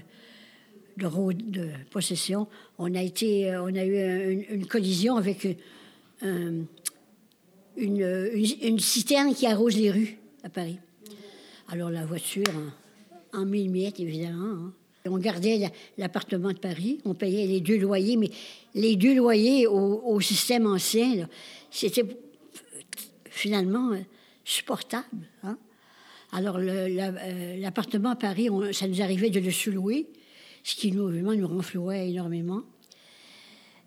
de, 0.98 1.34
de 1.34 1.70
possession. 1.92 2.48
On 2.78 2.94
a, 2.96 3.00
euh, 3.04 3.70
eu 3.70 3.98
un- 3.98 4.54
une, 4.56 4.66
collision 4.68 5.18
avec 5.18 5.46
un- 6.22 6.64
une, 7.78 8.80
citerne 8.80 9.34
qui 9.34 9.46
arrose 9.48 9.78
les 9.78 9.92
rues 9.92 10.18
à 10.44 10.50
Paris. 10.50 10.80
Alors, 11.70 11.90
la 11.90 12.06
voiture 12.06 12.44
en, 13.34 13.40
en 13.40 13.46
mille 13.46 13.70
miettes, 13.70 14.00
évidemment. 14.00 14.68
hein. 14.68 14.74
On 15.06 15.18
gardait 15.18 15.58
la- 15.58 15.72
l'appartement 15.98 16.54
de 16.54 16.58
Paris, 16.60 17.00
on 17.04 17.14
payait 17.14 17.46
les 17.46 17.60
deux 17.60 17.78
loyers, 17.78 18.16
mais 18.16 18.30
les 18.74 18.96
deux 18.96 19.14
loyers 19.16 19.68
au, 19.68 20.22
système 20.22 20.66
ancien, 20.66 21.28
c'était 21.70 22.06
finalement 23.30 23.92
euh, 23.92 23.98
supportable. 24.46 25.28
hein. 25.44 25.58
Alors, 26.36 26.58
euh, 26.58 27.58
l'appartement 27.60 28.10
à 28.10 28.16
Paris, 28.16 28.50
ça 28.72 28.88
nous 28.88 29.04
arrivait 29.04 29.30
de 29.30 29.40
le 29.40 29.52
sous-louer, 29.52 30.08
ce 30.64 30.74
qui 30.74 30.92
nous, 30.92 31.08
vraiment, 31.08 31.36
nous 31.36 31.48
renflouait 31.48 32.10
énormément. 32.10 32.64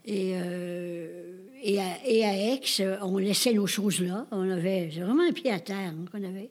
Et, 0.05 0.35
euh, 0.35 1.41
et, 1.65 1.81
à, 1.81 1.97
Aix, 2.07 2.61
on 3.03 3.19
laissait 3.19 3.53
nos 3.53 3.67
choses 3.67 4.01
là. 4.01 4.29
On 4.31 4.49
avait 4.49 4.87
vraiment 4.87 5.25
un 5.29 5.33
pied 5.33 5.51
à 5.51 5.59
terre 5.59 5.93
hein, 5.93 6.05
qu'on 6.13 6.23
avait. 6.23 6.51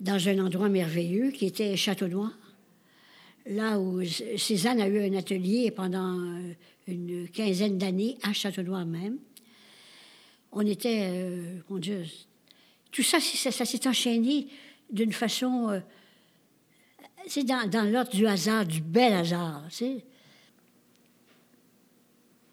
Dans 0.00 0.28
un 0.28 0.44
endroit 0.44 0.68
merveilleux 0.68 1.30
qui 1.30 1.46
était 1.46 1.76
Château-Noir. 1.76 2.32
Là 3.46 3.78
où 3.78 4.02
Cézanne 4.04 4.80
a 4.80 4.88
eu 4.88 5.08
un 5.08 5.16
atelier 5.16 5.70
pendant 5.70 6.18
euh, 6.18 6.52
une 6.88 7.28
quinzaine 7.28 7.78
d'années 7.78 8.18
à 8.24 8.32
Château-Noir 8.32 8.84
même. 8.84 9.18
On 10.50 10.66
était, 10.66 11.10
mon 11.68 11.78
Dieu, 11.78 12.02
tout 12.96 13.02
ça, 13.02 13.20
c'est- 13.20 13.50
ça, 13.50 13.64
s'est 13.66 13.86
enchaîné 13.86 14.46
d'une 14.90 15.12
façon. 15.12 15.68
euh, 15.68 15.80
c'est 17.28 17.44
dans, 17.44 17.90
l'ordre 17.92 18.10
du 18.10 18.26
hasard, 18.26 18.64
du 18.64 18.80
bel 18.80 19.12
hasard. 19.12 19.64
sais. 19.68 20.02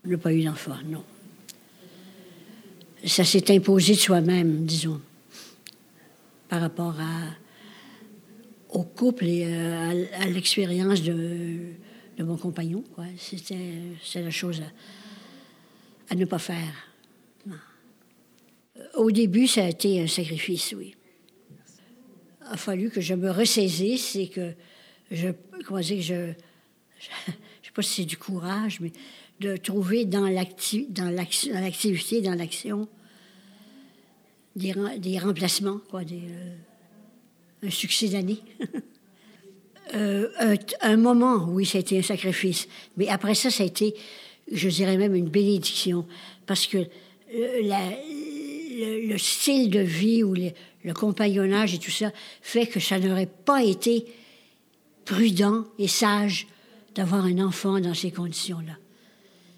Je 0.03 0.09
n'ai 0.09 0.17
pas 0.17 0.33
eu 0.33 0.43
d'enfant, 0.43 0.75
non. 0.85 1.05
Ça 3.05 3.23
s'est 3.23 3.55
imposé 3.55 3.93
de 3.93 3.99
soi-même, 3.99 4.65
disons, 4.65 4.99
par 6.49 6.59
rapport 6.59 6.95
au 8.69 8.83
couple 8.83 9.23
et 9.25 9.45
euh, 9.45 10.05
à, 10.19 10.25
l'expérience 10.25 11.01
de, 11.03 11.75
mon 12.19 12.35
compagnon. 12.35 12.83
quoi. 12.93 13.05
C'était 13.17 13.79
c'est 14.03 14.21
la 14.21 14.31
chose 14.31 14.61
à 16.09 16.15
ne 16.15 16.25
pas 16.25 16.39
faire. 16.39 16.92
Au 18.95 19.11
début, 19.11 19.47
ça 19.47 19.65
a 19.65 19.69
été 19.69 20.01
un 20.01 20.07
sacrifice, 20.07 20.73
oui. 20.77 20.95
Il 22.41 22.53
a 22.53 22.57
fallu 22.57 22.89
que 22.89 23.01
je 23.01 23.13
me 23.15 23.31
ressaisisse 23.31 24.15
et 24.15 24.27
que 24.27 24.53
je, 25.11 25.29
comment 25.65 25.79
dire, 25.79 26.01
je, 26.01 26.33
je 26.99 27.05
sais 27.05 27.71
pas 27.73 27.81
si 27.81 28.01
c'est 28.01 28.05
du 28.05 28.17
courage, 28.17 28.79
mais 28.81 28.91
de 29.39 29.57
trouver 29.57 30.05
dans 30.05 30.27
l'acti- 30.27 30.87
dans 30.89 31.09
l'acti- 31.09 31.49
dans 31.49 31.59
l'activité, 31.59 32.21
dans 32.21 32.35
l'action, 32.35 32.87
des, 34.55 34.71
rem- 34.73 34.99
des 34.99 35.17
remplacements, 35.17 35.79
quoi, 35.89 36.03
des, 36.03 36.21
euh, 36.29 36.55
un 37.67 37.69
succès 37.69 38.09
d'année. 38.09 38.39
Euh, 39.95 40.29
un, 40.39 40.55
un 40.81 40.97
moment, 40.97 41.45
oui, 41.49 41.65
ça 41.65 41.77
a 41.77 41.81
été 41.81 41.99
un 41.99 42.01
sacrifice. 42.01 42.67
Mais 42.97 43.09
après 43.09 43.35
ça, 43.35 43.51
ça 43.51 43.63
a 43.63 43.65
été, 43.65 43.93
je 44.51 44.69
dirais 44.69 44.97
même, 44.97 45.13
une 45.13 45.27
bénédiction. 45.29 46.07
Parce 46.47 46.65
que 46.65 46.77
euh, 46.77 47.61
la- 47.63 47.91
le, 48.73 49.07
le 49.07 49.17
style 49.17 49.69
de 49.69 49.79
vie 49.79 50.23
ou 50.23 50.33
le, 50.33 50.51
compagnonnage 50.93 51.73
et 51.73 51.79
tout 51.79 51.91
ça 51.91 52.11
fait 52.41 52.67
que 52.67 52.79
ça 52.79 52.99
n'aurait 52.99 53.31
pas 53.45 53.63
été 53.63 54.05
prudent 55.05 55.65
et 55.79 55.87
sage 55.87 56.47
d'avoir 56.95 57.25
un 57.25 57.39
enfant 57.39 57.79
dans 57.79 57.93
ces 57.93 58.11
conditions-là. 58.11 58.77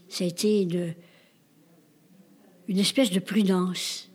Ça 0.09 0.23
a 0.23 0.27
été 0.27 0.61
une, 0.61 2.79
espèce 2.79 3.11
de 3.11 3.19
prudence. 3.19 4.09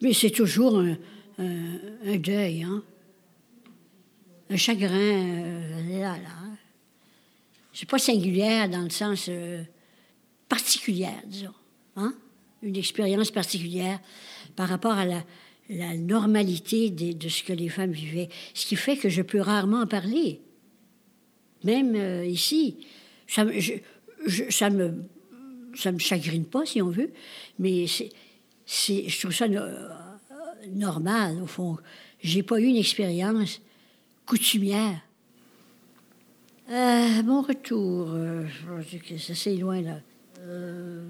Mais 0.00 0.12
c'est 0.12 0.30
toujours 0.30 0.82
un, 1.38 2.16
deuil, 2.18 2.62
hein? 2.62 2.82
un 4.50 4.56
chagrin 4.56 4.94
euh, 4.94 6.00
là, 6.00 6.18
là. 6.18 6.28
C'est 7.72 7.88
pas 7.88 7.98
singulière 7.98 8.68
dans 8.68 8.82
le 8.82 8.90
sens 8.90 9.26
euh, 9.28 9.62
particulière, 10.48 11.22
disons. 11.26 11.54
Hein? 11.96 12.14
une 12.62 12.76
expérience 12.76 13.30
particulière 13.30 13.98
par 14.54 14.68
rapport 14.68 14.92
à 14.92 15.04
la, 15.04 15.24
normalité 15.96 16.90
de, 16.90 17.28
ce 17.28 17.42
que 17.42 17.52
les 17.52 17.68
femmes 17.68 17.92
vivaient. 17.92 18.28
Ce 18.52 18.66
qui 18.66 18.76
fait 18.76 18.96
que 18.96 19.08
je 19.08 19.22
peux 19.22 19.40
rarement 19.40 19.80
en 19.80 19.86
parler. 19.86 20.40
Même 21.64 21.94
euh, 21.94 22.26
ici. 22.26 22.86
Ça, 23.26 23.46
je, 23.56 23.74
ça 24.50 24.68
me 24.68 25.04
ça 25.74 25.92
me 25.92 25.98
chagrine 25.98 26.44
pas, 26.44 26.66
si 26.66 26.82
on 26.82 26.90
veut, 26.90 27.10
mais 27.58 27.86
c'est, 27.86 28.10
je 29.08 29.18
trouve 29.20 29.32
ça 29.32 29.46
normal, 30.68 31.42
au 31.42 31.46
fond. 31.46 31.78
J'ai 32.20 32.42
pas 32.42 32.60
eu 32.60 32.64
une 32.64 32.76
expérience 32.76 33.60
coutumière. 34.26 35.00
Euh, 36.70 37.22
mon 37.22 37.42
retour, 37.42 38.10
euh, 38.12 38.46
c'est 39.18 39.32
assez 39.32 39.56
loin, 39.56 39.80
là. 39.80 40.00
Euh, 40.42 41.02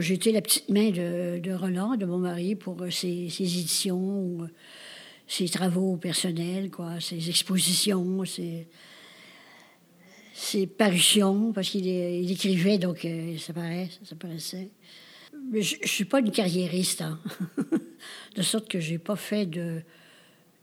la 0.00 0.42
petite 0.42 0.68
main 0.68 0.90
de, 0.90 1.52
Roland, 1.52 1.96
de 1.96 2.06
mon 2.06 2.18
mari, 2.18 2.54
pour 2.54 2.80
ses, 2.90 3.28
ses 3.30 3.42
éditions, 3.42 4.48
ses 5.26 5.48
travaux 5.48 5.96
personnels, 5.96 6.70
quoi, 6.70 7.00
ses 7.00 7.28
expositions, 7.28 8.24
ses 8.24 8.66
parutions, 10.66 11.52
parce 11.52 11.70
qu'il 11.70 11.86
il 11.86 12.30
écrivait, 12.30 12.78
donc 12.78 13.04
euh, 13.04 13.36
ça, 13.38 13.52
paraît, 13.52 13.88
ça 14.04 14.14
paraissait. 14.14 14.70
Mais 15.50 15.62
je 15.62 15.76
ne 15.80 15.86
suis 15.86 16.04
pas 16.04 16.20
une 16.20 16.30
carriériste, 16.30 17.02
hein. 17.02 17.18
de 18.36 18.42
sorte 18.42 18.68
que 18.68 18.80
j'ai 18.80 18.98
pas 18.98 19.16
fait 19.16 19.46
de, 19.46 19.82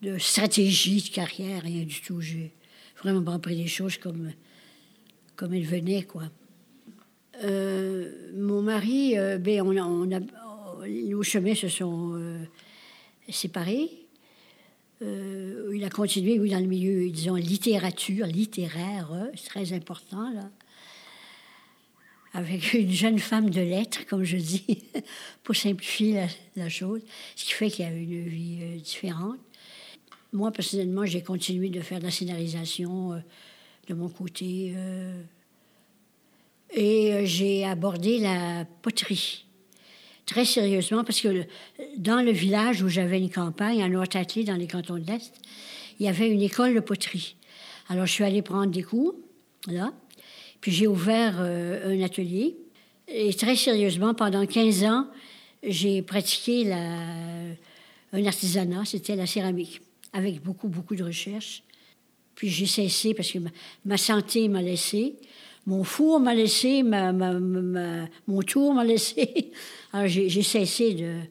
de, 0.02 0.18
stratégie 0.18 1.02
de 1.02 1.10
carrière, 1.10 1.64
rien 1.64 1.84
du 1.84 2.02
tout. 2.02 2.22
J'ai 2.22 2.54
vraiment 3.04 3.38
pris 3.40 3.56
les 3.56 3.68
choses 3.68 3.98
comme, 3.98 4.32
comme 5.36 5.54
elles 5.54 5.66
venaient, 5.66 6.04
quoi. 6.04 6.24
Euh, 7.44 8.32
mon 8.36 8.62
mari, 8.62 9.18
euh, 9.18 9.38
ben, 9.38 9.62
on 9.62 10.06
nos 10.88 11.24
chemins 11.24 11.56
se 11.56 11.68
sont 11.68 12.14
euh, 12.16 12.44
séparés. 13.30 13.90
Euh, 15.02 15.72
il 15.74 15.84
a 15.84 15.90
continué, 15.90 16.40
oui, 16.40 16.52
dans 16.52 16.60
le 16.60 16.68
milieu, 16.68 17.10
disons, 17.10 17.36
littérature, 17.36 18.26
littéraire, 18.28 19.12
euh, 19.12 19.30
c'est 19.36 19.50
très 19.50 19.74
important, 19.74 20.32
là. 20.32 20.50
Avec 22.34 22.74
une 22.74 22.92
jeune 22.92 23.20
femme 23.20 23.50
de 23.50 23.62
lettres, 23.62 24.06
comme 24.08 24.24
je 24.24 24.38
dis, 24.38 24.84
pour 25.44 25.56
simplifier 25.56 26.28
la, 26.56 26.70
chose, 26.70 27.02
ce 27.36 27.46
qui 27.46 27.54
fait 27.54 27.70
qu'il 27.70 27.86
y 27.86 27.88
a 27.88 27.92
une 27.92 28.28
vie 28.28 28.60
euh, 28.62 28.78
différente. 28.78 29.40
Moi, 30.34 30.52
personnellement, 30.52 31.06
j'ai 31.06 31.22
continué 31.22 31.70
de 31.70 31.80
faire 31.80 32.00
de 32.00 32.06
la 32.06 32.12
scénarisation 32.12 33.14
euh, 33.14 33.20
de 33.88 33.94
mon 33.94 34.10
côté. 34.10 34.74
Euh, 36.76 36.80
et 36.80 37.26
j'ai 37.26 37.66
abordé 37.66 38.20
la 38.20 38.66
poterie 38.82 39.46
très 40.26 40.46
sérieusement 40.46 41.04
parce 41.04 41.22
que 41.22 41.46
dans 41.98 42.22
le 42.22 42.32
village 42.32 42.82
où 42.82 42.90
j'avais 42.90 43.20
une 43.20 43.30
campagne, 43.30 43.84
à 43.84 43.90
Noirtâtlé, 43.90 44.44
dans 44.44 44.56
les 44.56 44.68
cantons 44.68 44.98
de 44.98 45.06
l'Est, 45.06 45.34
il 46.00 46.06
y 46.06 46.10
avait 46.10 46.30
une 46.30 46.42
école 46.42 46.74
de 46.74 46.80
poterie. 46.80 47.36
Alors, 47.90 48.06
je 48.06 48.12
suis 48.12 48.24
allée 48.24 48.42
prendre 48.42 48.72
des 48.72 48.84
cours, 48.84 49.16
là. 49.68 49.94
Puis 50.62 50.72
j'ai 50.72 50.88
ouvert 50.88 51.36
euh, 51.40 51.96
un 51.96 52.02
atelier. 52.02 52.58
Et 53.08 53.34
très 53.34 53.56
sérieusement, 53.56 54.16
pendant 54.16 54.46
15 54.46 54.84
ans, 54.86 55.08
j'ai 55.62 56.02
pratiqué 56.02 56.72
un 56.74 58.26
artisanat, 58.26 58.86
c'était 58.86 59.16
la 59.16 59.28
céramique, 59.28 59.82
avec 60.12 60.42
beaucoup, 60.42 60.68
beaucoup 60.68 60.96
de 60.96 61.04
recherches. 61.04 61.62
Puis 62.34 62.50
j'ai 62.50 62.66
cessé 62.66 63.14
parce 63.14 63.32
que 63.32 63.38
ma, 63.40 63.52
ma 63.86 63.98
santé 63.98 64.48
m'a 64.48 64.62
laissé. 64.62 65.16
Mon 65.66 65.84
four 65.84 66.20
m'a 66.20 66.36
laissé, 66.36 66.84
mon 66.84 68.42
tour 68.46 68.74
m'a 68.74 68.84
laissé. 68.84 69.52
Alors 69.94 70.08
j'ai 70.08 70.42
cessé 70.44 70.94
de, 70.94 71.22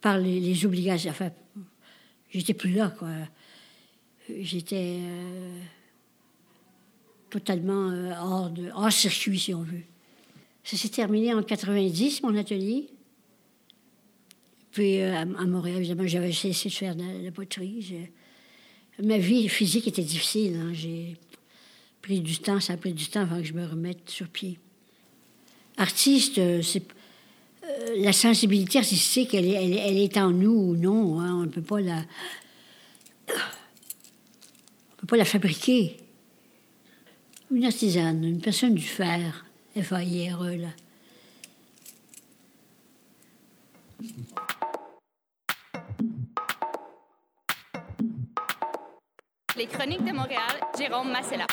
par 0.00 0.18
les, 0.18 0.64
obligations. 0.64 1.10
Enfin, 1.10 1.30
j'étais 2.30 2.54
plus 2.54 2.72
là, 2.72 2.94
quoi. 2.98 3.08
J'étais 4.40 4.98
euh, 5.00 5.60
totalement 7.28 7.90
euh, 7.90 8.12
hors, 8.18 8.50
de, 8.50 8.70
hors 8.74 8.92
circuit, 8.92 9.38
si 9.38 9.52
on 9.52 9.62
veut. 9.62 9.82
Ça 10.62 10.76
s'est 10.76 10.88
terminé 10.88 11.34
en 11.34 11.42
90, 11.42 12.22
mon 12.22 12.36
atelier. 12.36 12.88
Puis 14.70 15.00
euh, 15.00 15.16
à, 15.16 15.24
Montréal, 15.24 15.78
évidemment, 15.78 16.06
j'avais 16.06 16.32
cessé 16.32 16.68
de 16.68 16.74
faire 16.74 16.94
de 16.94 17.02
la, 17.02 17.18
de 17.18 17.24
la 17.24 17.32
poterie. 17.32 18.08
Ma 19.02 19.18
vie 19.18 19.48
physique 19.48 19.88
était 19.88 20.02
difficile. 20.02 20.56
Hein. 20.56 20.70
J'ai 20.72 21.16
pris 22.02 22.20
du 22.20 22.38
temps, 22.38 22.60
ça 22.60 22.74
a 22.74 22.76
pris 22.76 22.92
du 22.92 23.06
temps 23.06 23.20
avant 23.20 23.38
que 23.38 23.44
je 23.44 23.52
me 23.52 23.66
remette 23.66 24.08
sur 24.08 24.28
pied. 24.28 24.58
Artiste, 25.76 26.38
euh, 26.38 26.62
c'est 26.62 26.82
euh, 27.64 27.94
la 27.98 28.12
sensibilité 28.12 28.78
artistique, 28.78 29.34
elle, 29.34 29.46
est 29.46 30.16
en 30.16 30.30
nous 30.30 30.52
ou 30.52 30.76
non. 30.76 31.20
Hein, 31.20 31.34
on 31.34 31.42
ne 31.42 31.48
peut 31.48 31.62
pas 31.62 31.80
la, 31.80 32.04
on 33.28 34.96
peut 34.98 35.06
pas 35.06 35.16
la 35.16 35.24
fabriquer. 35.24 35.96
Une 37.50 37.64
artisane, 37.64 38.22
une 38.24 38.40
personne 38.40 38.74
du 38.74 38.82
fer, 38.82 39.44
F-A-I-R-E, 39.80 40.56
là. 40.56 40.68
Les 49.56 49.66
Chroniques 49.66 50.04
de 50.04 50.12
Montréal, 50.12 50.60
Jérôme 50.78 51.10
Massella. 51.10 51.46